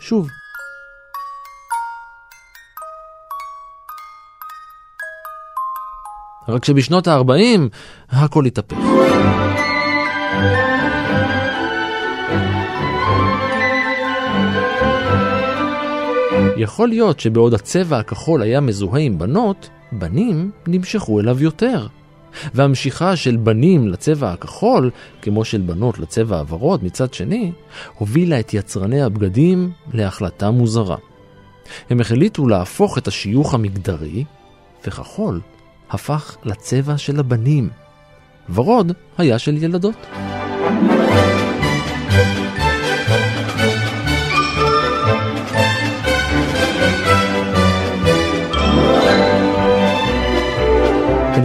שוב. 0.00 0.28
רק 6.48 6.64
שבשנות 6.64 7.08
ה-40 7.08 7.60
הכל 8.10 8.44
התהפך. 8.44 8.76
יכול 16.56 16.88
להיות 16.88 17.20
שבעוד 17.20 17.54
הצבע 17.54 17.98
הכחול 17.98 18.42
היה 18.42 18.60
מזוהה 18.60 19.00
עם 19.00 19.18
בנות, 19.18 19.70
בנים 19.92 20.50
נמשכו 20.66 21.20
אליו 21.20 21.42
יותר. 21.42 21.86
והמשיכה 22.54 23.16
של 23.16 23.36
בנים 23.36 23.88
לצבע 23.88 24.32
הכחול, 24.32 24.90
כמו 25.22 25.44
של 25.44 25.60
בנות 25.60 25.98
לצבע 25.98 26.38
הוורוד 26.38 26.84
מצד 26.84 27.14
שני, 27.14 27.52
הובילה 27.98 28.40
את 28.40 28.54
יצרני 28.54 29.02
הבגדים 29.02 29.70
להחלטה 29.92 30.50
מוזרה. 30.50 30.96
הם 31.90 32.00
החליטו 32.00 32.48
להפוך 32.48 32.98
את 32.98 33.08
השיוך 33.08 33.54
המגדרי, 33.54 34.24
וכחול 34.86 35.40
הפך 35.90 36.36
לצבע 36.44 36.98
של 36.98 37.20
הבנים. 37.20 37.68
ורוד 38.54 38.92
היה 39.18 39.38
של 39.38 39.62
ילדות. 39.62 40.06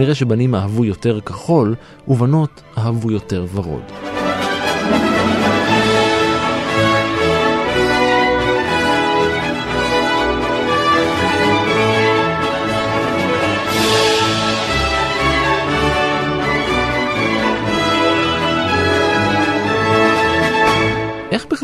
כנראה 0.02 0.14
שבנים 0.14 0.54
אהבו 0.54 0.84
יותר 0.84 1.20
כחול, 1.20 1.74
ובנות 2.08 2.62
אהבו 2.78 3.10
יותר 3.10 3.46
ורוד. 3.54 4.11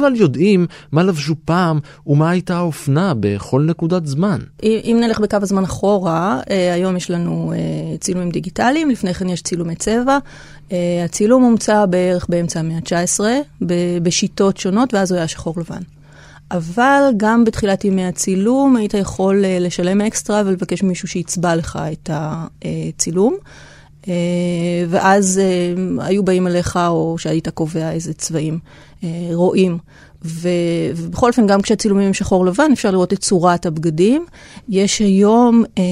בכלל 0.08 0.20
יודעים 0.20 0.66
מה 0.92 1.02
לבשו 1.02 1.34
פעם 1.44 1.80
ומה 2.06 2.30
הייתה 2.30 2.56
האופנה 2.56 3.12
בכל 3.20 3.62
נקודת 3.62 4.06
זמן? 4.06 4.38
אם 4.62 4.98
נלך 5.00 5.20
בקו 5.20 5.36
הזמן 5.42 5.64
אחורה, 5.64 6.40
אה, 6.50 6.74
היום 6.74 6.96
יש 6.96 7.10
לנו 7.10 7.52
אה, 7.56 7.96
צילומים 7.98 8.30
דיגיטליים, 8.30 8.90
לפני 8.90 9.14
כן 9.14 9.28
יש 9.28 9.42
צילומי 9.42 9.74
צבע. 9.74 10.18
אה, 10.72 11.02
הצילום 11.04 11.42
הומצא 11.42 11.86
בערך 11.86 12.26
באמצע 12.28 12.60
המאה 12.60 12.76
ה-19, 12.76 13.20
בשיטות 14.02 14.56
שונות, 14.56 14.94
ואז 14.94 15.12
הוא 15.12 15.18
היה 15.18 15.28
שחור 15.28 15.54
לבן. 15.56 15.82
אבל 16.50 17.02
גם 17.16 17.44
בתחילת 17.44 17.84
ימי 17.84 18.04
הצילום 18.04 18.76
היית 18.76 18.94
יכול 18.94 19.44
לשלם 19.60 20.00
אקסטרה 20.00 20.42
ולבקש 20.46 20.82
מישהו 20.82 21.08
שיצבע 21.08 21.56
לך 21.56 21.78
את 21.92 22.10
הצילום. 22.12 23.36
ואז 24.88 25.40
היו 25.98 26.22
באים 26.22 26.46
אליך, 26.46 26.78
או 26.88 27.18
שהיית 27.18 27.48
קובע 27.48 27.92
איזה 27.92 28.14
צבעים 28.14 28.58
רואים. 29.32 29.78
ו, 30.24 30.48
ובכל 30.96 31.28
אופן, 31.28 31.46
גם 31.46 31.62
כשהצילומים 31.62 32.06
הם 32.06 32.14
שחור 32.14 32.46
לבן, 32.46 32.72
אפשר 32.72 32.90
לראות 32.90 33.12
את 33.12 33.18
צורת 33.18 33.66
הבגדים. 33.66 34.24
יש 34.68 34.98
היום 34.98 35.64
אה, 35.78 35.84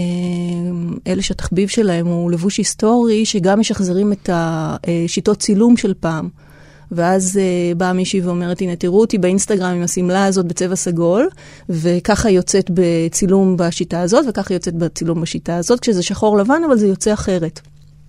אלה 1.07 1.23
שהתחביב 1.23 1.69
שלהם 1.69 2.07
הוא 2.07 2.31
לבוש 2.31 2.59
היסטורי, 2.59 3.25
שגם 3.25 3.61
משחזרים 3.61 4.13
את 4.13 4.31
השיטות 4.33 5.39
צילום 5.39 5.77
של 5.77 5.95
פעם. 6.01 6.29
ואז 6.93 7.37
uh, 7.37 7.79
באה 7.79 7.93
מישהי 7.93 8.21
ואומרת, 8.21 8.61
הנה, 8.61 8.77
תראו 8.77 9.01
אותי 9.01 9.19
באינסטגרם 9.19 9.75
עם 9.75 9.83
השמלה 9.83 10.25
הזאת 10.25 10.47
בצבע 10.47 10.77
סגול, 10.77 11.29
וככה 11.69 12.31
יוצאת 12.31 12.71
בצילום 12.75 13.57
בשיטה 13.57 14.01
הזאת, 14.01 14.25
וככה 14.29 14.55
יוצאת 14.55 14.75
בצילום 14.75 15.21
בשיטה 15.21 15.57
הזאת, 15.57 15.81
כשזה 15.81 16.03
שחור 16.03 16.39
לבן, 16.39 16.63
אבל 16.67 16.79
זה 16.79 16.87
יוצא 16.87 17.13
אחרת. 17.13 17.61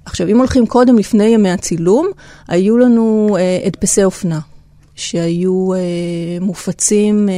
עכשיו, 0.05 0.27
אם 0.27 0.37
הולכים 0.37 0.67
קודם, 0.67 0.97
לפני 0.97 1.23
ימי 1.23 1.49
הצילום, 1.49 2.07
היו 2.47 2.77
לנו 2.77 3.29
uh, 3.37 3.67
הדפסי 3.67 4.03
אופנה. 4.03 4.39
שהיו 4.97 5.73
אה, 5.73 5.79
מופצים 6.41 7.29
אה, 7.29 7.33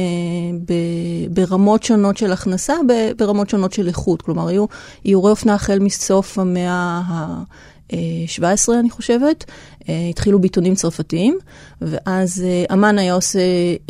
ברמות 1.30 1.82
שונות 1.82 2.16
של 2.16 2.32
הכנסה, 2.32 2.74
ברמות 3.16 3.50
שונות 3.50 3.72
של 3.72 3.88
איכות. 3.88 4.22
כלומר, 4.22 4.48
היו 4.48 4.66
איורי 5.04 5.30
אופנה 5.30 5.54
החל 5.54 5.78
מסוף 5.78 6.38
המאה 6.38 7.00
ה-17, 7.06 8.72
אני 8.80 8.90
חושבת. 8.90 9.44
אה, 9.88 10.06
התחילו 10.10 10.38
בעיתונים 10.38 10.74
צרפתיים, 10.74 11.38
ואז 11.80 12.44
אה, 12.46 12.74
אמן 12.74 12.98
היה 12.98 13.14
עושה 13.14 13.40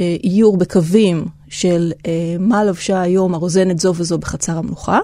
אה, 0.00 0.16
איור 0.24 0.56
בקווים 0.56 1.24
של 1.48 1.92
אה, 2.06 2.36
מה 2.38 2.64
לבשה 2.64 3.00
היום 3.00 3.34
הרוזנת 3.34 3.78
זו 3.78 3.94
וזו 3.96 4.18
בחצר 4.18 4.58
המלוכה. 4.58 4.98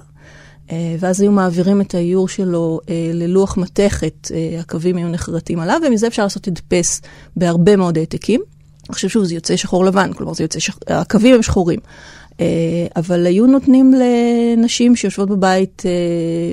ואז 0.98 1.20
היו 1.20 1.32
מעבירים 1.32 1.80
את 1.80 1.94
האיור 1.94 2.28
שלו 2.28 2.80
ללוח 3.14 3.56
מתכת, 3.56 4.30
הקווים 4.60 4.96
היו 4.96 5.08
נחרטים 5.08 5.60
עליו, 5.60 5.80
ומזה 5.86 6.06
אפשר 6.06 6.22
לעשות 6.22 6.48
הדפס 6.48 7.00
בהרבה 7.36 7.76
מאוד 7.76 7.98
העתקים. 7.98 8.40
עכשיו 8.88 9.10
שוב, 9.10 9.24
זה 9.24 9.34
יוצא 9.34 9.56
שחור 9.56 9.84
לבן, 9.84 10.12
כלומר 10.12 10.34
זה 10.34 10.44
יוצא, 10.44 10.58
שח... 10.58 10.78
הקווים 10.88 11.34
הם 11.34 11.42
שחורים. 11.42 11.80
אה, 12.40 12.46
אבל 12.96 13.26
היו 13.26 13.46
נותנים 13.46 13.94
לנשים 13.94 14.96
שיושבות 14.96 15.28
בבית, 15.28 15.82
אה, 15.86 15.90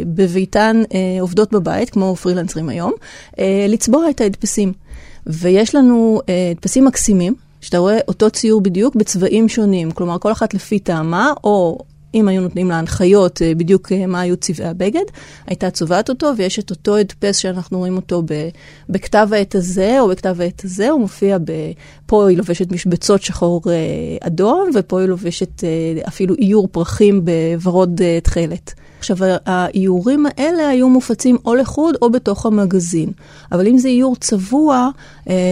בביתן, 0.05 0.81
אה, 0.93 1.21
עובדות 1.21 1.51
בבית, 1.51 1.89
כמו 1.89 2.15
פרילנסרים 2.15 2.69
היום, 2.69 2.93
לצבוע 3.69 4.09
את 4.09 4.21
ההדפסים. 4.21 4.73
ויש 5.27 5.75
לנו 5.75 6.21
הדפסים 6.51 6.85
מקסימים, 6.85 7.35
שאתה 7.61 7.77
רואה 7.77 7.99
אותו 8.07 8.29
ציור 8.29 8.61
בדיוק 8.61 8.95
בצבעים 8.95 9.49
שונים, 9.49 9.91
כלומר 9.91 10.19
כל 10.19 10.31
אחת 10.31 10.53
לפי 10.53 10.79
טעמה, 10.79 11.33
או 11.43 11.79
אם 12.13 12.27
היו 12.27 12.41
נותנים 12.41 12.69
לה 12.69 12.79
הנחיות 12.79 13.41
אה, 13.41 13.55
בדיוק 13.55 13.91
אה, 13.91 14.05
מה 14.05 14.21
היו 14.21 14.37
צבעי 14.37 14.67
הבגד, 14.67 15.03
הייתה 15.47 15.69
צובעת 15.69 16.09
אותו, 16.09 16.31
ויש 16.37 16.59
את 16.59 16.69
אותו 16.69 16.97
הדפס 16.97 17.37
שאנחנו 17.37 17.77
רואים 17.77 17.95
אותו 17.95 18.23
בכתב 18.89 19.27
העת 19.31 19.55
הזה, 19.55 19.99
או 19.99 20.07
בכתב 20.07 20.41
העת 20.41 20.65
הזה, 20.65 20.89
הוא 20.89 20.99
מופיע 20.99 21.37
ב... 21.37 21.51
פה 22.05 22.27
היא 22.27 22.37
לובשת 22.37 22.71
משבצות 22.71 23.21
שחור 23.21 23.61
אה, 23.67 23.73
אדום, 24.27 24.69
ופה 24.75 24.99
היא 24.99 25.07
לובשת 25.07 25.63
אפילו 26.07 26.35
איור 26.35 26.67
פרחים 26.71 27.25
בוורוד 27.25 28.01
תכלת. 28.23 28.73
עכשיו, 28.99 29.17
האיורים 29.45 30.25
האלה 30.25 30.67
היו 30.67 30.89
מופצים 30.89 31.37
או 31.45 31.55
לחוד 31.55 31.95
או 32.01 32.09
בתוך 32.09 32.45
המגזין. 32.45 33.09
אבל 33.51 33.67
אם 33.67 33.77
זה 33.77 33.87
איור 33.87 34.15
צבוע, 34.15 34.89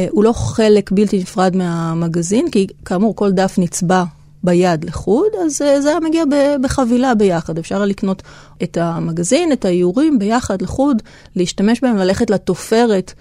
הוא 0.09 0.23
לא 0.23 0.33
חלק 0.33 0.91
בלתי 0.91 1.19
נפרד 1.19 1.55
מהמגזין, 1.55 2.51
כי 2.51 2.67
כאמור, 2.85 3.15
כל 3.15 3.31
דף 3.31 3.55
נצבע 3.57 4.03
ביד 4.43 4.83
לחוד, 4.85 5.27
אז 5.45 5.61
אה, 5.61 5.81
זה 5.81 5.89
היה 5.89 5.99
מגיע 5.99 6.23
בחבילה 6.61 7.15
ביחד. 7.15 7.57
אפשר 7.57 7.85
לקנות 7.85 8.21
את 8.63 8.77
המגזין, 8.77 9.51
את 9.51 9.65
האיורים 9.65 10.19
ביחד 10.19 10.61
לחוד, 10.61 11.01
להשתמש 11.35 11.81
בהם, 11.81 11.97
ללכת 11.97 12.29
לתופרת 12.29 13.13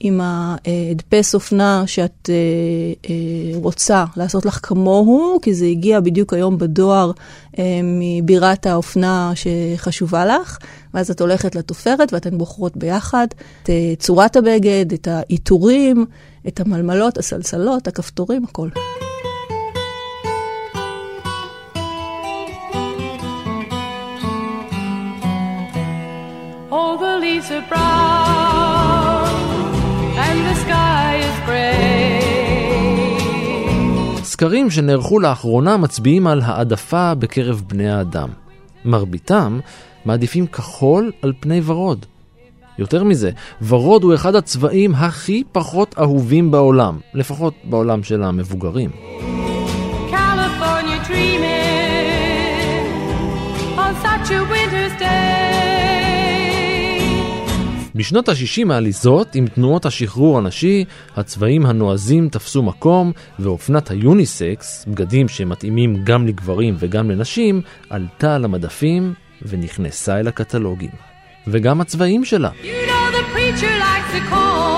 עם 0.00 0.20
ההדפס 0.20 1.34
אופנה 1.34 1.82
שאת 1.86 2.30
אה, 2.30 2.34
אה, 3.10 3.58
רוצה 3.58 4.04
לעשות 4.16 4.46
לך 4.46 4.60
כמוהו, 4.62 5.38
כי 5.42 5.54
זה 5.54 5.66
הגיע 5.66 6.00
בדיוק 6.00 6.34
היום 6.34 6.58
בדואר 6.58 7.10
מבירת 7.82 8.66
האופנה 8.66 9.32
שחשובה 9.34 10.26
לך, 10.26 10.58
ואז 10.94 11.10
את 11.10 11.20
הולכת 11.20 11.54
לתופרת 11.54 12.12
ואתן 12.12 12.38
בוחרות 12.38 12.76
ביחד 12.76 13.26
את 13.62 13.70
צורת 13.98 14.36
הבגד, 14.36 14.92
את 14.92 15.08
העיטורים, 15.08 16.06
את 16.48 16.60
המלמלות, 16.60 17.18
הסלסלות, 17.18 17.88
הכפתורים, 17.88 18.44
הכל. 18.44 18.68
Leaves 27.28 27.50
are 27.56 27.66
brown 27.72 29.28
and 30.24 30.38
the 30.48 30.56
sky 30.64 31.10
is 31.26 31.36
gray. 31.46 32.24
סקרים 34.22 34.70
שנערכו 34.70 35.20
לאחרונה 35.20 35.76
מצביעים 35.76 36.26
על 36.26 36.40
העדפה 36.44 37.14
בקרב 37.14 37.62
בני 37.66 37.90
האדם. 37.90 38.28
מרביתם 38.84 39.60
מעדיפים 40.04 40.46
כחול 40.46 41.12
על 41.22 41.32
פני 41.40 41.60
ורוד. 41.64 42.06
יותר 42.78 43.04
מזה, 43.04 43.30
ורוד 43.68 44.02
הוא 44.02 44.14
אחד 44.14 44.34
הצבעים 44.34 44.94
הכי 44.94 45.42
פחות 45.52 45.94
אהובים 45.98 46.50
בעולם, 46.50 46.98
לפחות 47.14 47.54
בעולם 47.64 48.02
של 48.02 48.22
המבוגרים. 48.22 48.90
בשנות 57.98 58.28
ה-60 58.28 58.72
העליזות, 58.72 59.34
עם 59.34 59.46
תנועות 59.46 59.86
השחרור 59.86 60.38
הנשי, 60.38 60.84
הצבעים 61.16 61.66
הנועזים 61.66 62.28
תפסו 62.28 62.62
מקום, 62.62 63.12
ואופנת 63.38 63.90
היוניסקס, 63.90 64.84
בגדים 64.88 65.28
שמתאימים 65.28 66.04
גם 66.04 66.26
לגברים 66.26 66.74
וגם 66.78 67.10
לנשים, 67.10 67.62
עלתה 67.90 68.34
על 68.34 68.44
המדפים 68.44 69.14
ונכנסה 69.42 70.20
אל 70.20 70.28
הקטלוגים. 70.28 70.90
וגם 71.46 71.80
הצבעים 71.80 72.24
שלה. 72.24 72.50
You 72.62 72.64
know 72.64 74.77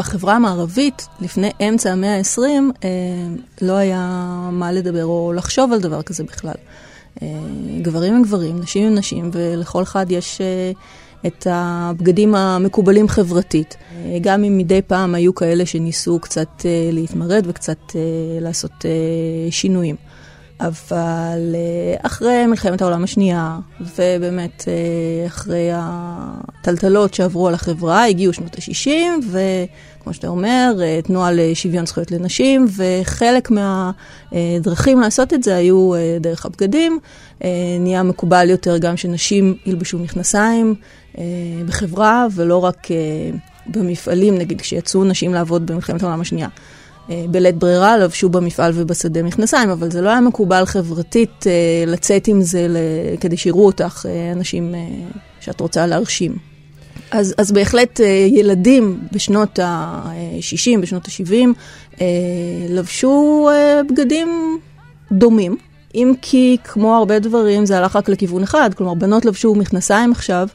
בחברה 0.00 0.36
המערבית, 0.36 1.08
לפני 1.20 1.50
אמצע 1.68 1.92
המאה 1.92 2.16
ה-20, 2.16 2.40
אה, 2.84 2.88
לא 3.62 3.72
היה 3.72 4.08
מה 4.52 4.72
לדבר 4.72 5.04
או 5.04 5.32
לחשוב 5.36 5.72
על 5.72 5.80
דבר 5.80 6.02
כזה 6.02 6.24
בכלל. 6.24 6.54
אה, 7.22 7.28
גברים 7.82 8.14
הם 8.14 8.22
גברים, 8.22 8.60
נשים 8.60 8.86
הם 8.86 8.94
נשים, 8.94 9.30
ולכל 9.32 9.82
אחד 9.82 10.06
יש 10.10 10.40
אה, 10.40 10.72
את 11.26 11.46
הבגדים 11.50 12.34
המקובלים 12.34 13.08
חברתית. 13.08 13.76
גם 14.20 14.44
אם 14.44 14.58
מדי 14.58 14.82
פעם 14.82 15.14
היו 15.14 15.34
כאלה 15.34 15.66
שניסו 15.66 16.18
קצת 16.18 16.64
להתמרד 16.92 17.44
וקצת 17.46 17.78
לעשות 18.40 18.84
שינויים. 19.50 19.96
אבל 20.60 21.54
אחרי 22.02 22.46
מלחמת 22.46 22.82
העולם 22.82 23.04
השנייה, 23.04 23.58
ובאמת 23.80 24.64
אחרי 25.26 25.70
הטלטלות 25.72 27.14
שעברו 27.14 27.48
על 27.48 27.54
החברה, 27.54 28.06
הגיעו 28.06 28.32
שנות 28.32 28.54
ה-60, 28.54 28.90
וכמו 30.00 30.14
שאתה 30.14 30.28
אומר, 30.28 30.74
אה, 30.80 31.00
תנועה 31.02 31.32
לשוויון 31.32 31.86
זכויות 31.86 32.10
לנשים, 32.10 32.66
וחלק 32.76 33.48
מהדרכים 33.50 35.00
לעשות 35.00 35.32
את 35.32 35.42
זה 35.42 35.56
היו 35.56 35.92
דרך 36.20 36.46
הבגדים. 36.46 36.98
נהיה 37.80 38.02
מקובל 38.02 38.50
יותר 38.50 38.78
גם 38.78 38.96
שנשים 38.96 39.54
ילבשו 39.66 39.98
מכנסיים 39.98 40.74
בחברה, 41.66 42.26
ולא 42.34 42.64
רק 42.64 42.88
במפעלים, 43.66 44.38
נגיד 44.38 44.60
כשיצאו 44.60 45.04
נשים 45.04 45.34
לעבוד 45.34 45.66
במלחמת 45.66 46.02
העולם 46.02 46.20
השנייה. 46.20 46.48
אה, 47.10 47.24
בלית 47.30 47.56
ברירה 47.56 47.98
לבשו 47.98 48.28
במפעל 48.28 48.72
ובשדה 48.74 49.22
מכנסיים, 49.22 49.70
אבל 49.70 49.90
זה 49.90 50.00
לא 50.00 50.08
היה 50.08 50.20
מקובל 50.20 50.64
חברתית 50.66 51.46
אה, 51.46 51.84
לצאת 51.86 52.28
עם 52.28 52.42
זה 52.42 52.66
כדי 53.20 53.36
שיראו 53.36 53.66
אותך, 53.66 54.06
אה, 54.08 54.32
אנשים 54.32 54.74
שאת 55.40 55.60
רוצה 55.60 55.86
להרשים. 55.86 56.49
אז, 57.10 57.34
אז 57.38 57.52
בהחלט 57.52 58.00
ילדים 58.28 59.00
בשנות 59.12 59.58
ה-60, 59.58 60.80
בשנות 60.80 61.08
ה-70, 61.08 62.02
לבשו 62.68 63.48
בגדים 63.90 64.58
דומים. 65.12 65.56
אם 65.94 66.12
כי 66.22 66.56
כמו 66.64 66.96
הרבה 66.96 67.18
דברים 67.18 67.66
זה 67.66 67.78
הלך 67.78 67.96
רק 67.96 68.08
לכיוון 68.08 68.42
אחד, 68.42 68.74
כלומר 68.74 68.94
בנות 68.94 69.24
לבשו 69.24 69.54
מכנסיים 69.54 70.12
עכשיו, 70.12 70.48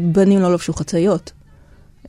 בנים 0.00 0.40
לא 0.40 0.52
לבשו 0.52 0.72
חצאיות. 0.72 1.32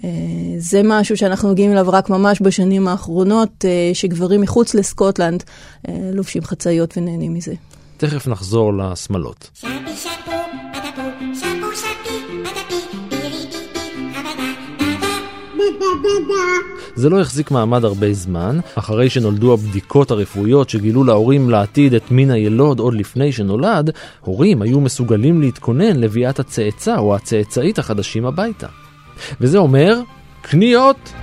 אה, 0.03 0.09
זה 0.57 0.81
משהו 0.83 1.17
שאנחנו 1.17 1.51
מגיעים 1.51 1.71
אליו 1.71 1.85
רק 1.89 2.09
ממש 2.09 2.41
בשנים 2.41 2.87
האחרונות, 2.87 3.65
אה, 3.65 3.91
שגברים 3.93 4.41
מחוץ 4.41 4.73
לסקוטלנד 4.73 5.43
אה, 5.87 5.93
לובשים 6.13 6.43
חצאיות 6.43 6.97
ונהנים 6.97 7.33
מזה. 7.33 7.53
תכף 7.97 8.27
נחזור 8.27 8.73
לשמלות. 8.73 9.49
זה 16.95 17.09
לא 17.09 17.21
החזיק 17.21 17.51
מעמד 17.51 17.85
הרבה 17.85 18.13
זמן, 18.13 18.59
אחרי 18.75 19.09
שנולדו 19.09 19.53
הבדיקות 19.53 20.11
הרפואיות 20.11 20.69
שגילו 20.69 21.03
להורים 21.03 21.49
לעתיד 21.49 21.93
את 21.93 22.11
מין 22.11 22.31
הילוד 22.31 22.79
עוד 22.79 22.93
לפני 22.93 23.31
שנולד, 23.31 23.89
הורים 24.21 24.61
היו 24.61 24.79
מסוגלים 24.79 25.41
להתכונן 25.41 25.95
לביאת 25.95 26.39
הצאצא 26.39 26.97
או 26.97 27.15
הצאצאית 27.15 27.79
החדשים 27.79 28.25
הביתה. 28.25 28.67
וזה 29.41 29.57
אומר 29.57 29.99
קניות. 30.41 31.13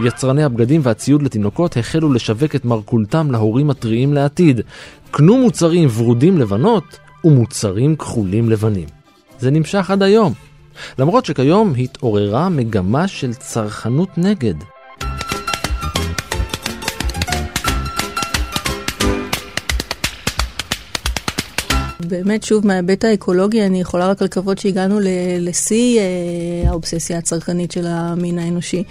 יצרני 0.00 0.44
הבגדים 0.44 0.80
והציוד 0.84 1.22
לתינוקות 1.22 1.76
החלו 1.76 2.12
לשווק 2.12 2.54
את 2.54 2.64
מרכולתם 2.64 3.30
להורים 3.30 3.70
הטריים 3.70 4.14
לעתיד. 4.14 4.60
קנו 5.10 5.38
מוצרים 5.38 5.88
ורודים 5.96 6.38
לבנות 6.38 6.98
ומוצרים 7.24 7.96
כחולים 7.96 8.50
לבנים. 8.50 8.88
זה 9.38 9.50
נמשך 9.50 9.90
עד 9.90 10.02
היום. 10.02 10.32
למרות 10.98 11.24
שכיום 11.24 11.74
התעוררה 11.78 12.48
מגמה 12.48 13.08
של 13.08 13.34
צרכנות 13.34 14.18
נגד. 14.18 14.54
באמת, 22.00 22.42
שוב, 22.42 22.66
מההיבט 22.66 23.04
האקולוגי, 23.04 23.66
אני 23.66 23.80
יכולה 23.80 24.06
רק 24.06 24.22
לקוות 24.22 24.58
שהגענו 24.58 24.98
לשיא 25.40 26.00
אה, 26.00 26.70
האובססיה 26.70 27.18
הצרכנית 27.18 27.72
של 27.72 27.86
המין 27.86 28.38
האנושי. 28.38 28.84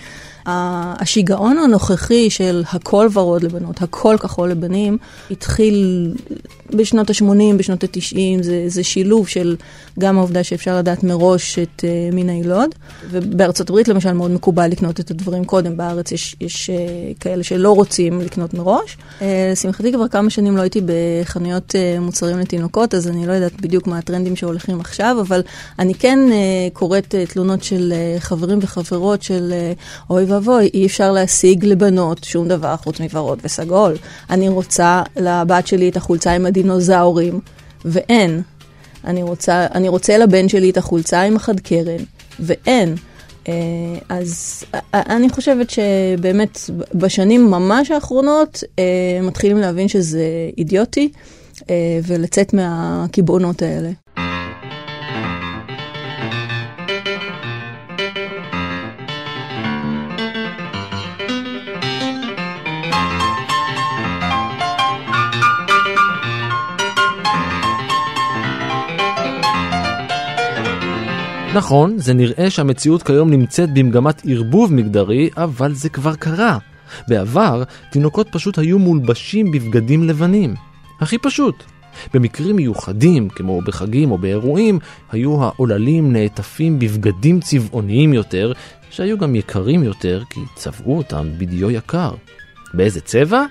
השיגעון 0.47 1.57
הנוכחי 1.57 2.29
של 2.29 2.63
הכל 2.71 3.07
ורוד 3.13 3.43
לבנות, 3.43 3.81
הכל 3.81 4.15
כחול 4.19 4.49
לבנים, 4.49 4.97
התחיל 5.31 6.13
בשנות 6.73 7.10
ה-80, 7.10 7.57
בשנות 7.57 7.83
ה-90, 7.83 8.43
זה, 8.43 8.63
זה 8.67 8.83
שילוב 8.83 9.27
של 9.27 9.55
גם 9.99 10.17
העובדה 10.17 10.43
שאפשר 10.43 10.77
לדעת 10.77 11.03
מראש 11.03 11.60
את 11.60 11.83
uh, 11.83 12.15
מין 12.15 12.29
היילוד, 12.29 12.75
ובארצות 13.10 13.69
הברית 13.69 13.88
למשל 13.88 14.13
מאוד 14.13 14.31
מקובל 14.31 14.67
לקנות 14.67 14.99
את 14.99 15.12
הדברים 15.12 15.45
קודם, 15.45 15.77
בארץ 15.77 16.12
יש, 16.12 16.36
יש 16.41 16.69
uh, 16.69 17.19
כאלה 17.19 17.43
שלא 17.43 17.71
רוצים 17.71 18.21
לקנות 18.21 18.53
מראש. 18.53 18.97
Uh, 19.19 19.23
לשמחתי 19.51 19.93
כבר 19.93 20.07
כמה 20.07 20.29
שנים 20.29 20.57
לא 20.57 20.62
הייתי 20.62 20.81
בחנויות 20.86 21.75
uh, 21.75 21.99
מוצרים 21.99 22.39
לתינוקות, 22.39 22.93
אז 22.93 23.07
אני 23.07 23.27
לא 23.27 23.33
יודעת 23.33 23.62
בדיוק 23.62 23.88
מה 23.88 23.97
הטרנדים 23.97 24.36
שהולכים 24.36 24.79
עכשיו, 24.79 25.17
אבל 25.21 25.41
אני 25.79 25.93
כן 25.93 26.19
uh, 26.29 26.73
קוראת 26.73 27.15
uh, 27.15 27.33
תלונות 27.33 27.63
של 27.63 27.93
uh, 27.93 28.19
חברים 28.19 28.60
וחברות 28.62 29.23
של 29.23 29.53
uh, 29.53 30.10
אוי 30.10 30.25
ואבוי, 30.38 30.69
אי 30.73 30.86
אפשר 30.86 31.12
להשיג 31.12 31.65
לבנות 31.65 32.23
שום 32.23 32.47
דבר 32.47 32.76
חוץ 32.78 33.00
מוורוד 33.00 33.39
וסגול. 33.43 33.95
אני 34.30 34.50
רוצה 34.50 35.02
לבת 35.15 35.67
שלי 35.67 35.89
את 35.89 35.97
החולצה 35.97 36.32
עם 36.32 36.45
הדינוזאורים, 36.45 37.39
ואין. 37.86 38.41
אני 39.06 39.23
רוצה, 39.23 39.67
אני 39.76 39.89
רוצה 39.89 40.17
לבן 40.17 40.50
שלי 40.50 40.69
את 40.69 40.78
החולצה 40.78 41.21
עם 41.21 41.36
החד 41.36 41.60
קרן, 41.60 42.04
ואין. 42.39 42.95
אה, 43.47 43.54
אז 44.10 44.63
אני 44.93 45.30
חושבת 45.30 45.69
שבאמת 45.69 46.60
בשנים 46.93 47.52
ממש 47.52 47.91
האחרונות 47.91 48.63
אה, 48.80 48.84
מתחילים 49.21 49.58
להבין 49.58 49.88
שזה 49.88 50.23
אידיוטי 50.58 51.12
אה, 51.69 52.00
ולצאת 52.08 52.54
מהקיבעונות 52.54 53.62
האלה. 53.62 53.89
נכון, 71.58 71.98
זה 71.98 72.13
נראה 72.13 72.50
שהמציאות 72.50 73.04
כיום 73.04 73.30
נמצאת 73.30 73.74
במגמת 73.74 74.22
ערבוב 74.26 74.74
מגדרי, 74.74 75.30
אבל 75.38 75.74
זה 75.74 75.89
כבר 75.89 76.15
קרה. 76.15 76.58
בעבר, 77.08 77.63
תינוקות 77.91 78.28
פשוט 78.32 78.58
היו 78.58 78.80
מולבשים 78.80 79.52
בבגדים 79.52 80.04
לבנים. 80.04 80.56
הכי 81.02 81.17
פשוט. 81.17 81.63
במקרים 82.13 82.56
מיוחדים, 82.56 83.30
כמו 83.30 83.62
בחגים 83.62 84.12
או 84.12 84.17
באירועים, 84.17 84.80
היו 85.12 85.43
העוללים 85.43 86.13
נעטפים 86.13 86.80
בבגדים 86.80 87.39
צבעוניים 87.39 88.13
יותר, 88.13 88.54
שהיו 88.89 89.17
גם 89.17 89.36
יקרים 89.36 89.84
יותר, 89.84 90.24
כי 90.30 90.39
צבעו 90.56 90.98
אותם 90.98 91.28
בדיו 91.38 91.72
יקר. 91.72 92.12
באיזה 92.74 93.02
צבע? 93.02 93.43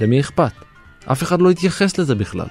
למי 0.00 0.20
אכפת? 0.20 0.52
אף 1.12 1.22
אחד 1.22 1.40
לא 1.40 1.50
התייחס 1.50 1.98
לזה 1.98 2.14
בכלל. 2.14 2.46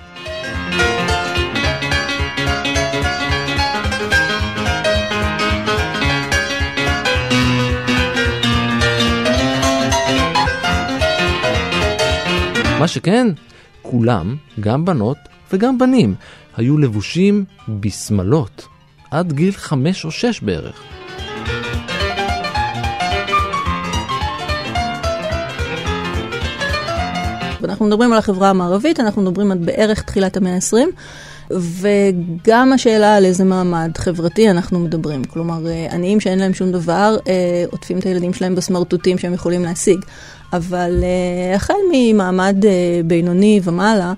מה 12.83 12.87
שכן, 12.87 13.27
כולם, 13.81 14.35
גם 14.59 14.85
בנות 14.85 15.17
וגם 15.51 15.77
בנים, 15.77 16.15
היו 16.57 16.77
לבושים 16.77 17.45
בשמלות, 17.79 18.67
עד 19.11 19.33
גיל 19.33 19.51
חמש 19.51 20.05
או 20.05 20.11
שש 20.11 20.41
בערך. 20.41 20.83
אנחנו 27.63 27.85
מדברים 27.85 28.11
על 28.11 28.17
החברה 28.17 28.49
המערבית, 28.49 28.99
אנחנו 28.99 29.21
מדברים 29.21 29.51
על 29.51 29.57
בערך 29.57 30.01
תחילת 30.01 30.37
המאה 30.37 30.55
ה-20, 30.55 30.75
וגם 31.51 32.73
השאלה 32.73 33.15
על 33.15 33.25
איזה 33.25 33.43
מעמד 33.43 33.91
חברתי 33.97 34.49
אנחנו 34.49 34.79
מדברים. 34.79 35.23
כלומר, 35.23 35.67
אה, 35.67 35.87
עניים 35.91 36.19
שאין 36.19 36.39
להם 36.39 36.53
שום 36.53 36.71
דבר, 36.71 37.17
אה, 37.27 37.65
עוטפים 37.71 37.99
את 37.99 38.03
הילדים 38.03 38.33
שלהם 38.33 38.55
בסמרטוטים 38.55 39.17
שהם 39.17 39.33
יכולים 39.33 39.63
להשיג. 39.63 40.05
אבל 40.53 41.03
uh, 41.03 41.55
החל 41.55 41.73
ממעמד 41.91 42.55
uh, 42.61 42.67
בינוני 43.05 43.59
ומעלה, 43.63 44.13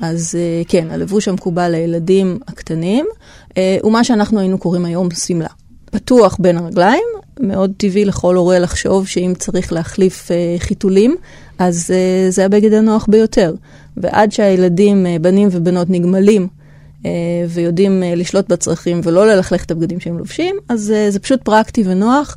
אז 0.00 0.38
uh, 0.38 0.68
כן, 0.68 0.90
הלבוש 0.90 1.28
המקובל 1.28 1.70
לילדים 1.70 2.38
הקטנים, 2.48 3.06
הוא 3.82 3.92
מה 3.92 4.04
שאנחנו 4.04 4.40
היינו 4.40 4.58
קוראים 4.58 4.84
היום 4.84 5.10
שמלה. 5.10 5.48
פתוח 5.90 6.36
בין 6.40 6.56
הרגליים, 6.56 7.04
מאוד 7.40 7.72
טבעי 7.76 8.04
לכל 8.04 8.36
הורה 8.36 8.58
לחשוב 8.58 9.06
שאם 9.06 9.32
צריך 9.38 9.72
להחליף 9.72 10.30
חיתולים, 10.58 11.16
אז 11.58 11.94
זה 12.30 12.44
הבגד 12.44 12.72
הנוח 12.72 13.06
ביותר. 13.10 13.54
ועד 13.96 14.32
שהילדים, 14.32 15.06
בנים 15.20 15.48
ובנות, 15.52 15.90
נגמלים 15.90 16.48
אה, 17.06 17.10
ויודעים 17.48 18.02
אה, 18.02 18.14
לשלוט 18.14 18.48
בצרכים 18.48 19.00
ולא 19.04 19.26
ללכלך 19.26 19.64
את 19.64 19.70
הבגדים 19.70 20.00
שהם 20.00 20.18
לובשים, 20.18 20.56
אז 20.68 20.90
אה, 20.90 21.10
זה 21.10 21.18
פשוט 21.18 21.42
פרקטי 21.42 21.82
ונוח. 21.86 22.36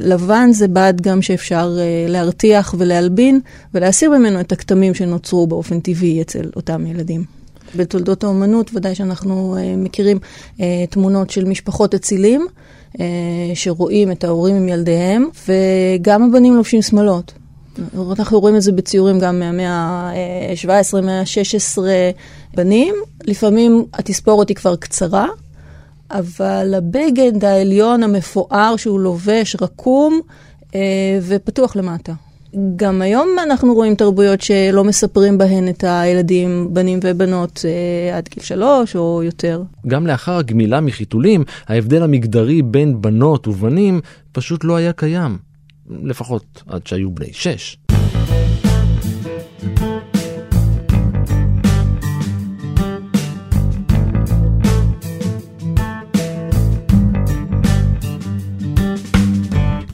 לבן 0.00 0.48
זה 0.52 0.68
בד 0.68 0.94
גם 1.00 1.22
שאפשר 1.22 1.76
להרתיח 2.08 2.74
ולהלבין 2.78 3.40
ולהסיר 3.74 4.10
ממנו 4.10 4.40
את 4.40 4.52
הכתמים 4.52 4.94
שנוצרו 4.94 5.46
באופן 5.46 5.80
טבעי 5.80 6.20
אצל 6.22 6.50
אותם 6.56 6.86
ילדים. 6.86 7.24
בתולדות 7.76 8.24
האומנות 8.24 8.70
ודאי 8.74 8.94
שאנחנו 8.94 9.56
מכירים 9.76 10.18
תמונות 10.90 11.30
של 11.30 11.44
משפחות 11.44 11.94
אצילים. 11.94 12.46
שרואים 13.54 14.12
את 14.12 14.24
ההורים 14.24 14.56
עם 14.56 14.68
ילדיהם, 14.68 15.28
וגם 15.48 16.22
הבנים 16.22 16.56
לובשים 16.56 16.82
שמלות. 16.82 17.32
אנחנו 18.18 18.40
רואים 18.40 18.56
את 18.56 18.62
זה 18.62 18.72
בציורים 18.72 19.18
גם 19.18 19.38
מהמאה 19.38 19.70
ה-17, 19.70 21.00
מאה 21.00 21.20
ה-16 21.20 21.78
בנים. 22.54 22.94
לפעמים 23.24 23.84
התספורת 23.94 24.48
היא 24.48 24.56
כבר 24.56 24.76
קצרה, 24.76 25.26
אבל 26.10 26.74
הבגד 26.76 27.44
העליון 27.44 28.02
המפואר 28.02 28.76
שהוא 28.76 29.00
לובש 29.00 29.56
רקום 29.60 30.20
אה, 30.74 31.18
ופתוח 31.22 31.76
למטה. 31.76 32.12
גם 32.76 33.02
היום 33.02 33.28
אנחנו 33.42 33.74
רואים 33.74 33.94
תרבויות 33.94 34.40
שלא 34.40 34.84
מספרים 34.84 35.38
בהן 35.38 35.68
את 35.68 35.84
הילדים, 35.86 36.68
בנים 36.72 36.98
ובנות, 37.02 37.64
אה, 37.64 38.16
עד 38.16 38.28
גיל 38.34 38.42
שלוש 38.42 38.96
או 38.96 39.22
יותר. 39.22 39.62
גם 39.86 40.06
לאחר 40.06 40.36
הגמילה 40.36 40.80
מחיתולים, 40.80 41.44
ההבדל 41.68 42.02
המגדרי 42.02 42.62
בין 42.62 43.02
בנות 43.02 43.48
ובנים 43.48 44.00
פשוט 44.32 44.64
לא 44.64 44.76
היה 44.76 44.92
קיים. 44.92 45.38
לפחות 46.02 46.62
עד 46.66 46.86
שהיו 46.86 47.10
בני 47.10 47.32
שש. 47.32 47.76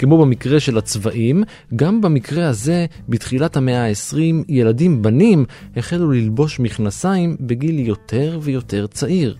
כמו 0.02 0.18
במקרה 0.18 0.60
של 0.60 0.78
הצבעים, 0.78 1.44
גם 1.76 2.00
במקרה 2.00 2.48
הזה, 2.48 2.86
בתחילת 3.08 3.56
המאה 3.56 3.86
ה-20, 3.86 4.44
ילדים 4.48 5.02
בנים 5.02 5.44
החלו 5.76 6.10
ללבוש 6.10 6.60
מכנסיים 6.60 7.36
בגיל 7.40 7.78
יותר 7.78 8.38
ויותר 8.42 8.86
צעיר. 8.86 9.36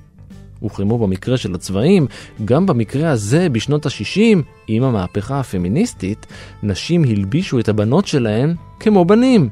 וכמו 0.65 0.99
במקרה 0.99 1.37
של 1.37 1.55
הצבעים, 1.55 2.07
גם 2.45 2.67
במקרה 2.67 3.11
הזה 3.11 3.49
בשנות 3.49 3.87
ה-60, 3.87 4.39
עם 4.67 4.83
המהפכה 4.83 5.41
הפמיניסטית, 5.41 6.27
נשים 6.63 7.05
הלבישו 7.05 7.59
את 7.59 7.69
הבנות 7.69 8.07
שלהן 8.07 8.55
כמו 8.81 9.05
בנים, 9.05 9.49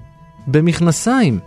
במכנסיים. 0.47 1.39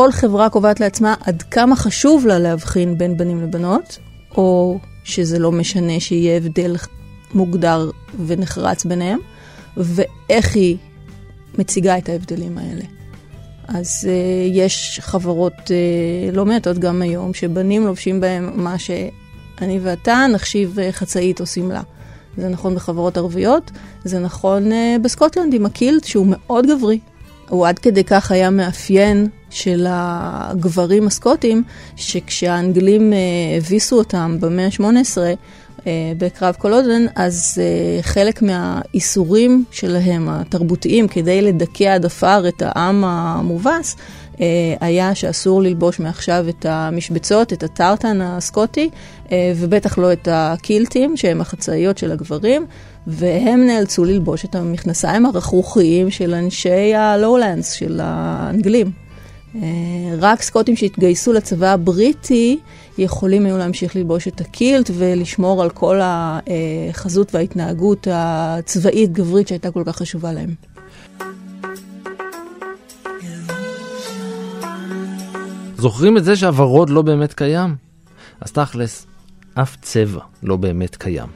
כל 0.00 0.12
חברה 0.12 0.48
קובעת 0.50 0.80
לעצמה 0.80 1.14
עד 1.20 1.42
כמה 1.42 1.76
חשוב 1.76 2.26
לה 2.26 2.38
להבחין 2.38 2.98
בין 2.98 3.16
בנים 3.16 3.42
לבנות, 3.42 3.98
או 4.36 4.78
שזה 5.04 5.38
לא 5.38 5.52
משנה 5.52 6.00
שיהיה 6.00 6.36
הבדל 6.36 6.76
מוגדר 7.34 7.90
ונחרץ 8.26 8.84
ביניהם, 8.84 9.18
ואיך 9.76 10.56
היא 10.56 10.76
מציגה 11.58 11.98
את 11.98 12.08
ההבדלים 12.08 12.58
האלה. 12.58 12.84
אז 13.68 14.08
uh, 14.08 14.08
יש 14.52 15.00
חברות 15.02 15.54
uh, 15.54 16.34
לא 16.36 16.46
מעטות 16.46 16.78
גם 16.78 17.02
היום, 17.02 17.34
שבנים 17.34 17.86
לובשים 17.86 18.20
בהם 18.20 18.50
מה 18.54 18.78
שאני 18.78 19.78
ואתה 19.82 20.26
נחשיב 20.32 20.78
uh, 20.78 20.92
חצאית 20.92 21.40
או 21.40 21.46
שמלה. 21.46 21.82
זה 22.36 22.48
נכון 22.48 22.74
בחברות 22.74 23.16
ערביות, 23.16 23.70
זה 24.04 24.18
נכון 24.18 24.72
uh, 24.72 24.74
בסקוטלנד 25.02 25.54
עם 25.54 25.66
הקילט 25.66 26.04
שהוא 26.04 26.26
מאוד 26.30 26.66
גברי. 26.66 26.98
הוא 27.48 27.66
עד 27.66 27.78
כדי 27.78 28.04
כך 28.04 28.32
היה 28.32 28.50
מאפיין 28.50 29.28
של 29.50 29.86
הגברים 29.88 31.06
הסקוטים, 31.06 31.62
שכשהאנגלים 31.96 33.12
אה, 33.12 33.18
הביסו 33.58 33.98
אותם 33.98 34.36
במאה 34.40 34.66
ה-18, 34.66 35.18
בקרב 36.18 36.54
קולודן, 36.58 37.06
אז 37.16 37.62
חלק 38.02 38.42
מהאיסורים 38.42 39.64
שלהם, 39.70 40.28
התרבותיים, 40.28 41.08
כדי 41.08 41.42
לדכא 41.42 41.84
עד 41.84 42.04
עפר 42.04 42.48
את 42.48 42.62
העם 42.66 43.04
המובס, 43.04 43.96
היה 44.80 45.14
שאסור 45.14 45.62
ללבוש 45.62 46.00
מעכשיו 46.00 46.44
את 46.48 46.66
המשבצות, 46.68 47.52
את 47.52 47.62
הטרטן 47.62 48.20
הסקוטי, 48.20 48.90
ובטח 49.32 49.98
לא 49.98 50.12
את 50.12 50.28
הקילטים, 50.30 51.16
שהם 51.16 51.40
החצאיות 51.40 51.98
של 51.98 52.12
הגברים, 52.12 52.66
והם 53.06 53.66
נאלצו 53.66 54.04
ללבוש 54.04 54.44
את 54.44 54.54
המכנסיים 54.54 55.26
הרכרוכיים 55.26 56.10
של 56.10 56.34
אנשי 56.34 56.94
הלואולנדס, 56.94 57.72
של 57.72 58.00
האנגלים. 58.02 58.99
רק 60.18 60.42
סקוטים 60.42 60.76
שהתגייסו 60.76 61.32
לצבא 61.32 61.72
הבריטי 61.72 62.58
יכולים 62.98 63.46
היו 63.46 63.58
להמשיך 63.58 63.96
ללבוש 63.96 64.28
את 64.28 64.40
הקילט 64.40 64.90
ולשמור 64.94 65.62
על 65.62 65.70
כל 65.70 66.00
החזות 66.02 67.34
וההתנהגות 67.34 68.06
הצבאית-גברית 68.10 69.48
שהייתה 69.48 69.70
כל 69.70 69.82
כך 69.86 69.96
חשובה 69.96 70.32
להם. 70.32 70.54
זוכרים 75.78 76.16
את 76.16 76.24
זה 76.24 76.36
שהוורוד 76.36 76.90
לא 76.90 77.02
באמת 77.02 77.32
קיים? 77.32 77.76
אז 78.40 78.52
תכלס, 78.52 79.06
אף 79.54 79.76
צבע 79.82 80.20
לא 80.42 80.56
באמת 80.56 80.96
קיים. 80.96 81.28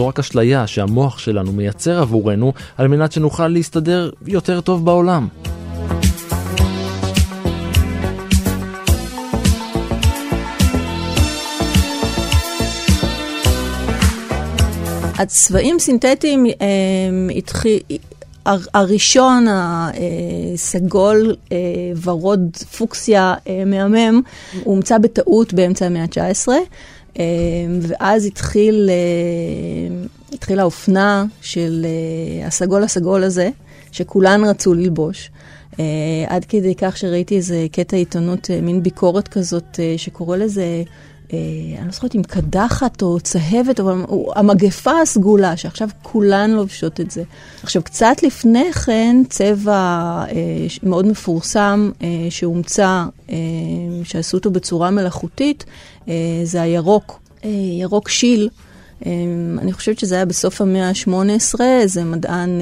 זו 0.00 0.08
רק 0.08 0.18
אשליה 0.18 0.66
שהמוח 0.66 1.18
שלנו 1.18 1.52
מייצר 1.52 2.00
עבורנו 2.00 2.52
על 2.76 2.88
מנת 2.88 3.12
שנוכל 3.12 3.48
להסתדר 3.48 4.10
יותר 4.26 4.60
טוב 4.60 4.84
בעולם. 4.84 5.28
הצבעים 15.18 15.78
סינתטיים 15.78 16.46
אה, 16.46 17.36
התחיל... 17.36 17.78
הראשון, 18.74 19.46
הסגול, 20.54 21.36
אה, 21.52 21.56
ורוד, 22.02 22.56
פוקסיה, 22.78 23.34
אה, 23.48 23.62
מהמם, 23.66 24.22
הומצא 24.64 24.98
בטעות 24.98 25.54
באמצע 25.54 25.86
המאה 25.86 26.02
ה-19, 26.02 26.48
ואז 27.80 28.26
התחיל, 28.26 28.90
התחילה 30.32 30.62
האופנה 30.62 31.24
של 31.42 31.86
הסגול 32.46 32.82
הסגול 32.82 33.22
הזה, 33.24 33.50
שכולן 33.92 34.44
רצו 34.44 34.74
ללבוש. 34.74 35.30
עד 36.26 36.44
כדי 36.48 36.74
כך 36.74 36.96
שראיתי 36.96 37.36
איזה 37.36 37.66
קטע 37.72 37.96
עיתונות, 37.96 38.50
מין 38.62 38.82
ביקורת 38.82 39.28
כזאת, 39.28 39.80
שקורא 39.96 40.36
לזה 40.36 40.62
אה, 40.62 40.82
אני 41.78 41.86
לא 41.86 41.92
זוכרת 41.92 42.14
אם 42.14 42.22
קדחת 42.22 43.02
או 43.02 43.20
צהבת, 43.20 43.80
אבל 43.80 44.02
המגפה 44.36 45.00
הסגולה, 45.00 45.56
שעכשיו 45.56 45.88
כולן 46.02 46.50
לובשות 46.50 47.00
את 47.00 47.10
זה. 47.10 47.22
עכשיו, 47.62 47.82
קצת 47.82 48.22
לפני 48.22 48.72
כן, 48.72 49.16
צבע 49.28 49.74
אה, 50.28 50.66
מאוד 50.82 51.06
מפורסם 51.06 51.90
אה, 52.02 52.08
שהומצא, 52.30 53.04
שעשו 54.04 54.36
אותו 54.36 54.50
בצורה 54.50 54.90
מלאכותית, 54.90 55.64
זה 56.44 56.62
הירוק, 56.62 57.20
ירוק 57.80 58.08
שיל. 58.08 58.48
אני 59.58 59.72
חושבת 59.72 59.98
שזה 59.98 60.14
היה 60.14 60.24
בסוף 60.24 60.60
המאה 60.60 60.88
ה-18, 60.88 61.60
איזה 61.60 62.04
מדען 62.04 62.60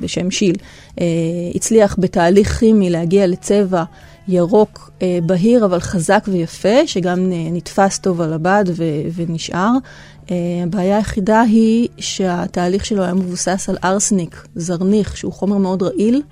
בשם 0.00 0.30
שיל 0.30 0.56
הצליח 1.54 1.96
בתהליך 1.98 2.58
כימי 2.58 2.90
להגיע 2.90 3.26
לצבע 3.26 3.84
ירוק 4.28 4.90
אה, 5.02 5.18
בהיר 5.22 5.64
אבל 5.64 5.80
חזק 5.80 6.24
ויפה, 6.28 6.86
שגם 6.86 7.32
אה, 7.32 7.48
נתפס 7.52 7.98
טוב 7.98 8.20
על 8.20 8.32
הבד 8.32 8.64
ו- 8.68 8.84
ונשאר. 9.14 9.70
אה, 10.30 10.36
הבעיה 10.62 10.96
היחידה 10.96 11.40
היא 11.40 11.88
שהתהליך 11.98 12.84
שלו 12.84 13.02
היה 13.02 13.14
מבוסס 13.14 13.68
על 13.68 13.76
ארסניק, 13.84 14.46
זרניך, 14.54 15.16
שהוא 15.16 15.32
חומר 15.32 15.56
מאוד 15.56 15.82
רעיל, 15.82 16.22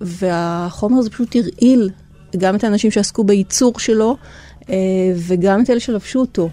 והחומר 0.00 0.98
הזה 0.98 1.10
פשוט 1.10 1.36
הרעיל 1.36 1.90
גם 2.38 2.56
את 2.56 2.64
האנשים 2.64 2.90
שעסקו 2.90 3.24
בייצור 3.24 3.78
שלו 3.78 4.16
אה, 4.70 4.76
וגם 5.16 5.62
את 5.62 5.70
אלה 5.70 5.80
שלבשו 5.80 6.20
אותו. 6.20 6.48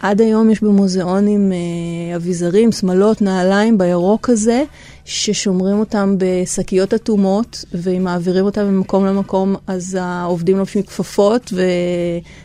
עד 0.00 0.20
היום 0.20 0.50
יש 0.50 0.62
במוזיאונים 0.62 1.52
אה, 1.52 2.16
אביזרים, 2.16 2.72
שמלות, 2.72 3.22
נעליים 3.22 3.78
בירוק 3.78 4.30
הזה, 4.30 4.64
ששומרים 5.04 5.78
אותם 5.78 6.16
בשקיות 6.18 6.94
אטומות, 6.94 7.64
ואם 7.74 8.04
מעבירים 8.04 8.44
אותם 8.44 8.64
ממקום 8.64 9.06
למקום, 9.06 9.56
אז 9.66 9.98
העובדים 10.00 10.58
לובשים 10.58 10.82
כפפות 10.82 11.52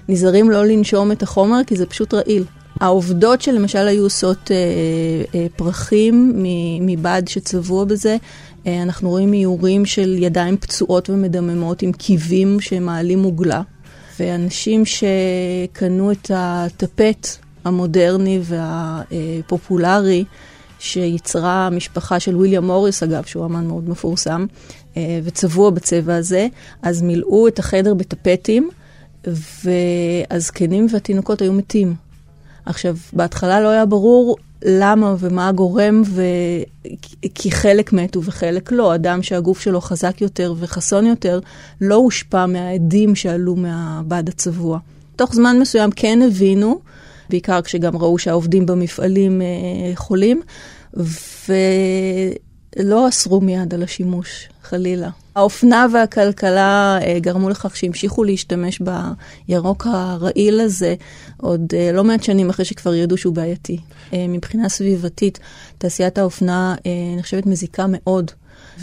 ונזהרים 0.07 0.49
לא 0.49 0.65
לנשום 0.65 1.11
את 1.11 1.23
החומר, 1.23 1.59
כי 1.67 1.75
זה 1.75 1.85
פשוט 1.85 2.13
רעיל. 2.13 2.43
העובדות 2.79 3.41
שלמשל 3.41 3.87
היו 3.87 4.03
עושות 4.03 4.51
אה, 4.51 4.55
אה, 5.35 5.47
פרחים 5.55 6.33
מבד 6.81 7.21
שצבוע 7.27 7.85
בזה, 7.85 8.17
אה, 8.67 8.81
אנחנו 8.81 9.09
רואים 9.09 9.33
איורים 9.33 9.85
של 9.85 10.15
ידיים 10.19 10.57
פצועות 10.57 11.09
ומדממות 11.09 11.81
עם 11.81 11.91
קיבים 11.91 12.59
שמעלים 12.59 13.19
מוגלה. 13.19 13.61
ואנשים 14.19 14.83
שקנו 14.85 16.11
את 16.11 16.31
הטפט 16.33 17.27
המודרני 17.65 18.39
והפופולרי 18.43 20.23
שיצרה 20.79 21.67
המשפחה 21.67 22.19
של 22.19 22.35
ויליאם 22.35 22.65
מוריס, 22.65 23.03
אגב, 23.03 23.23
שהוא 23.23 23.45
אמן 23.45 23.67
מאוד 23.67 23.89
מפורסם, 23.89 24.45
אה, 24.97 25.19
וצבוע 25.23 25.69
בצבע 25.69 26.15
הזה, 26.15 26.47
אז 26.81 27.01
מילאו 27.01 27.47
את 27.47 27.59
החדר 27.59 27.93
בטפטים, 27.93 28.69
והזקנים 29.63 30.87
והתינוקות 30.91 31.41
היו 31.41 31.53
מתים. 31.53 31.95
עכשיו, 32.65 32.95
בהתחלה 33.13 33.61
לא 33.61 33.67
היה 33.67 33.85
ברור 33.85 34.37
למה 34.65 35.15
ומה 35.19 35.47
הגורם, 35.47 36.01
ו... 36.05 36.21
כי 37.35 37.51
חלק 37.51 37.93
מתו 37.93 38.23
וחלק 38.23 38.71
לא. 38.71 38.95
אדם 38.95 39.23
שהגוף 39.23 39.59
שלו 39.59 39.81
חזק 39.81 40.21
יותר 40.21 40.53
וחסון 40.59 41.05
יותר, 41.05 41.39
לא 41.81 41.95
הושפע 41.95 42.45
מהעדים 42.45 43.15
שעלו 43.15 43.55
מהבד 43.55 44.29
הצבוע. 44.29 44.79
תוך 45.15 45.35
זמן 45.35 45.59
מסוים 45.59 45.91
כן 45.91 46.19
הבינו 46.27 46.79
בעיקר 47.29 47.61
כשגם 47.61 47.97
ראו 47.97 48.17
שהעובדים 48.17 48.65
במפעלים 48.65 49.41
אה, 49.41 49.47
חולים, 49.95 50.41
ולא 51.47 53.09
אסרו 53.09 53.41
מיד 53.41 53.73
על 53.73 53.83
השימוש, 53.83 54.49
חלילה. 54.63 55.09
האופנה 55.35 55.85
והכלכלה 55.93 56.99
אה, 57.01 57.19
גרמו 57.19 57.49
לכך 57.49 57.75
שהמשיכו 57.75 58.23
להשתמש 58.23 58.81
בירוק 59.47 59.87
הרעיל 59.89 60.59
הזה 60.59 60.95
עוד 61.37 61.73
אה, 61.73 61.91
לא 61.93 62.03
מעט 62.03 62.23
שנים 62.23 62.49
אחרי 62.49 62.65
שכבר 62.65 62.93
ידעו 62.93 63.17
שהוא 63.17 63.35
בעייתי. 63.35 63.77
מבחינה 64.13 64.69
סביבתית, 64.69 65.39
תעשיית 65.77 66.17
האופנה 66.17 66.75
נחשבת 67.17 67.45
מזיקה 67.45 67.85
מאוד. 67.89 68.31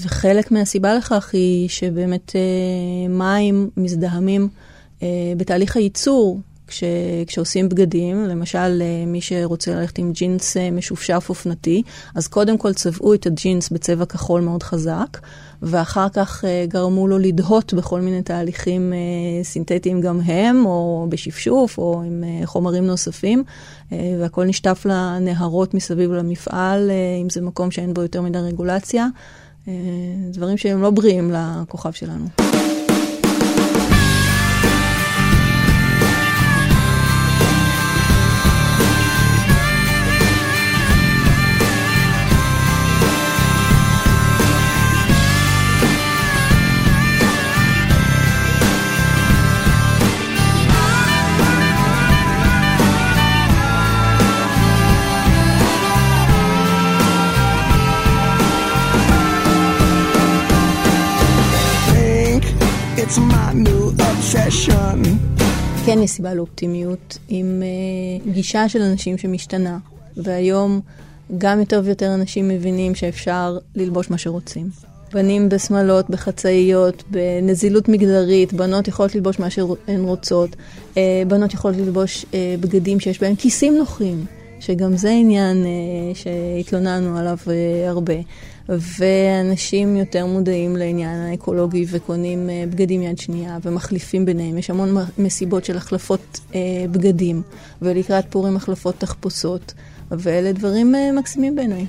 וחלק 0.03 0.51
מהסיבה 0.51 0.95
לכך 0.95 1.31
היא 1.33 1.69
שבאמת 1.69 2.33
מים 3.09 3.71
מזדהמים 3.77 4.49
בתהליך 5.37 5.77
הייצור 5.77 6.41
כש, 6.75 6.85
כשעושים 7.27 7.69
בגדים, 7.69 8.25
למשל 8.25 8.83
אה, 8.83 9.07
מי 9.07 9.21
שרוצה 9.21 9.75
ללכת 9.75 9.99
עם 9.99 10.13
ג'ינס 10.13 10.57
אה, 10.57 10.71
משופשף 10.71 11.27
אופנתי, 11.29 11.83
אז 12.15 12.29
קודם 12.29 12.59
כל 12.59 12.73
צבעו 12.73 13.15
את 13.15 13.27
הג'ינס 13.27 13.71
בצבע 13.71 14.05
כחול 14.05 14.41
מאוד 14.41 14.63
חזק, 14.63 15.19
ואחר 15.63 16.09
כך 16.09 16.45
אה, 16.45 16.65
גרמו 16.69 17.09
לו 17.09 17.19
לדהות 17.19 17.75
בכל 17.75 18.01
מיני 18.01 18.23
תהליכים 18.23 18.93
סינתטיים 19.43 20.01
גם 20.01 20.21
הם, 20.21 20.67
או 20.67 21.07
בשפשוף, 21.09 21.79
או 21.79 22.03
עם 22.07 22.25
חומרים 22.45 22.87
נוספים, 22.87 23.45
והכל 23.93 24.45
נשטף 24.45 24.87
לנהרות 24.89 25.75
מסביב 25.75 26.13
למפעל, 26.13 26.91
אם 27.23 27.31
זה 27.31 27.41
מקום 27.41 27.71
שאין 27.71 27.95
בו 27.95 28.03
יותר 28.03 28.23
מדי 28.23 28.39
רגולציה. 28.39 29.07
דברים 30.31 30.57
שהם 30.57 30.83
לא 30.83 30.91
בריאים 30.91 31.33
לכוכב 31.33 31.93
שלנו. 31.93 32.54
יש 66.05 66.11
סיבה 66.11 66.35
לאופטימיות 66.35 67.19
עם 67.29 67.63
uh, 67.63 68.31
גישה 68.31 68.69
של 68.69 68.83
אנשים 68.83 69.19
שמשתנה, 69.19 69.79
והיום 70.17 70.81
גם 71.39 71.61
יותר 71.61 71.81
ויותר 71.85 72.15
אנשים 72.15 72.49
מבינים 72.49 72.95
שאפשר 72.95 73.59
ללבוש 73.77 74.11
מה 74.11 74.19
שרוצים. 74.19 74.69
בנים 75.13 75.49
בשמלות, 75.49 76.11
בחצאיות, 76.11 77.05
בנזילות 77.11 77.89
מגדרית, 77.89 78.53
בנות 78.53 78.89
יכולות 78.89 79.15
ללבוש 79.15 79.39
מה 79.39 79.51
שהן 79.51 80.01
רוצות, 80.01 80.57
אה, 80.97 81.23
בנות 81.29 81.55
יכולות 81.55 81.77
ללבוש 81.77 82.27
אה, 82.35 82.55
בגדים 82.61 83.01
שיש 83.01 83.21
בהם 83.21 83.35
כיסים 83.37 83.77
נוחים, 83.77 84.25
שגם 84.67 84.97
זה 84.97 85.11
עניין 85.11 85.65
אה, 85.65 85.71
שהתלוננו 86.15 87.19
עליו 87.19 87.39
הרבה. 87.89 88.15
ואנשים 88.69 89.97
יותר 89.97 90.27
מודעים 90.27 90.77
לעניין 90.77 91.21
האקולוגי 91.21 91.87
וקונים 91.91 92.51
בגדים 92.71 93.03
יד 93.03 93.19
שנייה 93.19 93.59
ומחליפים 93.63 94.25
ביניהם. 94.25 94.59
יש 94.59 94.71
המון 94.71 94.97
מסיבות 95.19 95.65
של 95.65 95.77
החלפות 95.77 96.41
בגדים, 96.91 97.43
ולקראת 97.83 98.25
פורים 98.31 98.57
החלפות 98.57 98.95
תחפושות, 98.99 99.75
ואלה 100.11 100.53
דברים 100.53 100.95
מקסימים 101.19 101.57
בעיניי. 101.57 101.87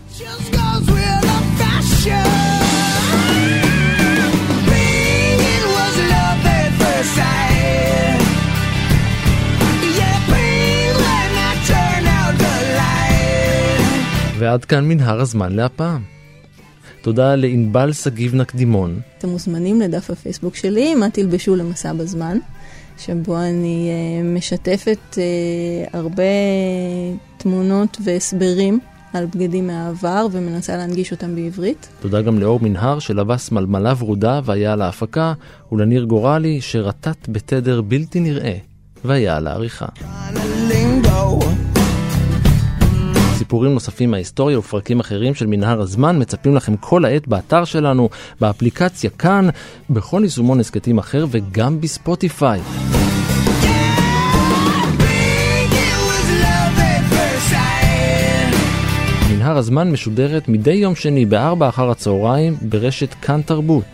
ועד 14.38 14.66
כאן 14.66 14.88
מנהר 14.88 15.22
הזמן 15.22 15.54
להפעם. 15.54 16.02
תודה 17.02 17.36
לענבל 17.36 17.94
שגיב 17.94 18.36
נקדימון. 18.36 19.00
אתם 19.18 19.30
מוזמנים 19.30 19.82
לדף 19.82 20.10
הפייסבוק 20.10 20.56
שלי, 20.56 20.96
מה 20.96 21.10
תלבשו 21.10 21.56
למסע 21.56 21.94
בזמן, 21.94 22.38
שבו 22.98 23.38
אני 23.38 23.90
uh, 23.92 24.26
משתפת 24.38 24.98
uh, 25.12 25.18
הרבה 25.94 26.24
תמונות 27.38 27.98
והסברים 28.04 28.80
על 29.14 29.26
בגדים 29.26 29.68
מהעבר 29.68 30.28
ומנסה 30.32 30.78
להנגיש 30.78 31.12
אותם 31.12 31.36
בעברית. 31.36 31.88
תודה 32.02 32.22
גם 32.22 32.40
לאור 32.40 32.60
מנהר 32.60 33.00
שלבש 33.00 33.52
מלמלה 33.52 33.94
ורודה 34.00 34.42
והיה 34.46 34.74
על 34.74 34.82
ההפקה, 34.82 35.34
ולניר 35.72 36.04
גורלי 36.04 36.62
שרטט 36.62 37.28
בתדר 37.30 37.82
בלתי 37.82 38.20
נראה 38.20 38.58
והיה 39.06 39.38
על 39.38 39.48
העריכה. 39.48 39.86
סיפורים 43.46 43.74
נוספים 43.74 44.12
מההיסטוריה 44.12 44.60
ופרקים 44.60 45.00
אחרים 45.00 45.36
של 45.36 45.48
מנהר 45.48 45.82
הזמן 45.82 46.22
מצפים 46.22 46.56
לכם 46.56 46.78
כל 46.78 47.06
העת 47.06 47.28
באתר 47.28 47.66
שלנו, 47.66 48.10
באפליקציה 48.42 49.10
כאן, 49.10 49.50
בכל 49.90 50.22
יישומון 50.24 50.60
הסכתים 50.60 50.98
אחר 50.98 51.26
וגם 51.32 51.82
בספוטיפיי. 51.82 52.62
מנהר 59.32 59.58
הזמן 59.58 59.92
משודרת 59.92 60.48
מדי 60.50 60.74
יום 60.74 60.96
שני 60.96 61.26
בארבע 61.26 61.70
אחר 61.70 61.90
הצהריים 61.90 62.56
ברשת 62.62 63.14
כאן 63.14 63.42
תרבות. 63.42 63.86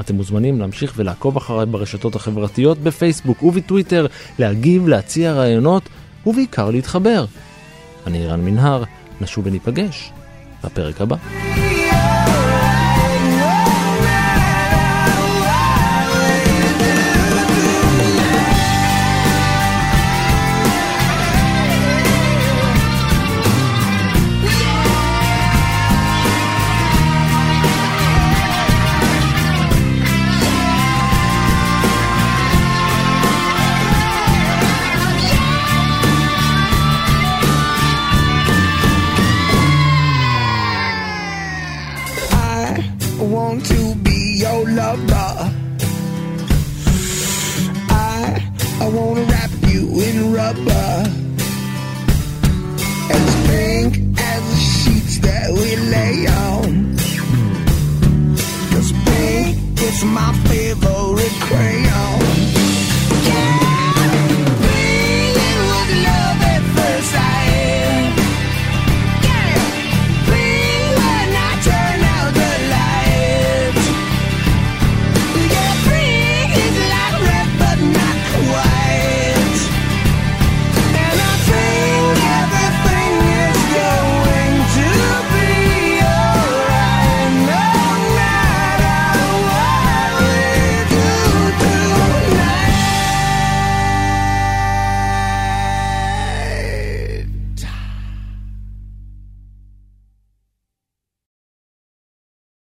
אתם 0.00 0.14
מוזמנים 0.14 0.60
להמשיך 0.60 0.92
ולעקוב 0.96 1.36
אחריי 1.36 1.66
ברשתות 1.66 2.16
החברתיות 2.16 2.78
בפייסבוק 2.78 3.42
ובטוויטר, 3.42 4.06
להגיב, 4.38 4.88
להציע 4.88 5.32
רעיונות 5.32 5.82
ובעיקר 6.26 6.70
להתחבר. 6.70 7.24
אני 8.06 8.26
רן 8.26 8.40
מנהר, 8.40 8.82
נשוב 9.20 9.46
וניפגש 9.46 10.12
בפרק 10.64 11.00
הבא. 11.00 11.16
want 43.50 43.66
to 43.66 43.94
be 43.96 44.36
your 44.38 44.64
lover. 44.80 45.30
I, 47.90 48.52
I 48.80 48.88
wanna 48.88 49.22
wrap 49.22 49.50
you 49.72 49.82
in 50.06 50.32
rubber. 50.32 50.90
As 53.16 53.28
pink 53.48 53.92
as 54.20 54.42
the 54.50 54.60
sheets 54.78 55.18
that 55.26 55.46
we 55.58 55.68
lay 55.94 56.16
on. 56.46 56.96
Cause 58.72 58.92
pink 59.06 59.80
is 59.88 60.04
my 60.04 60.30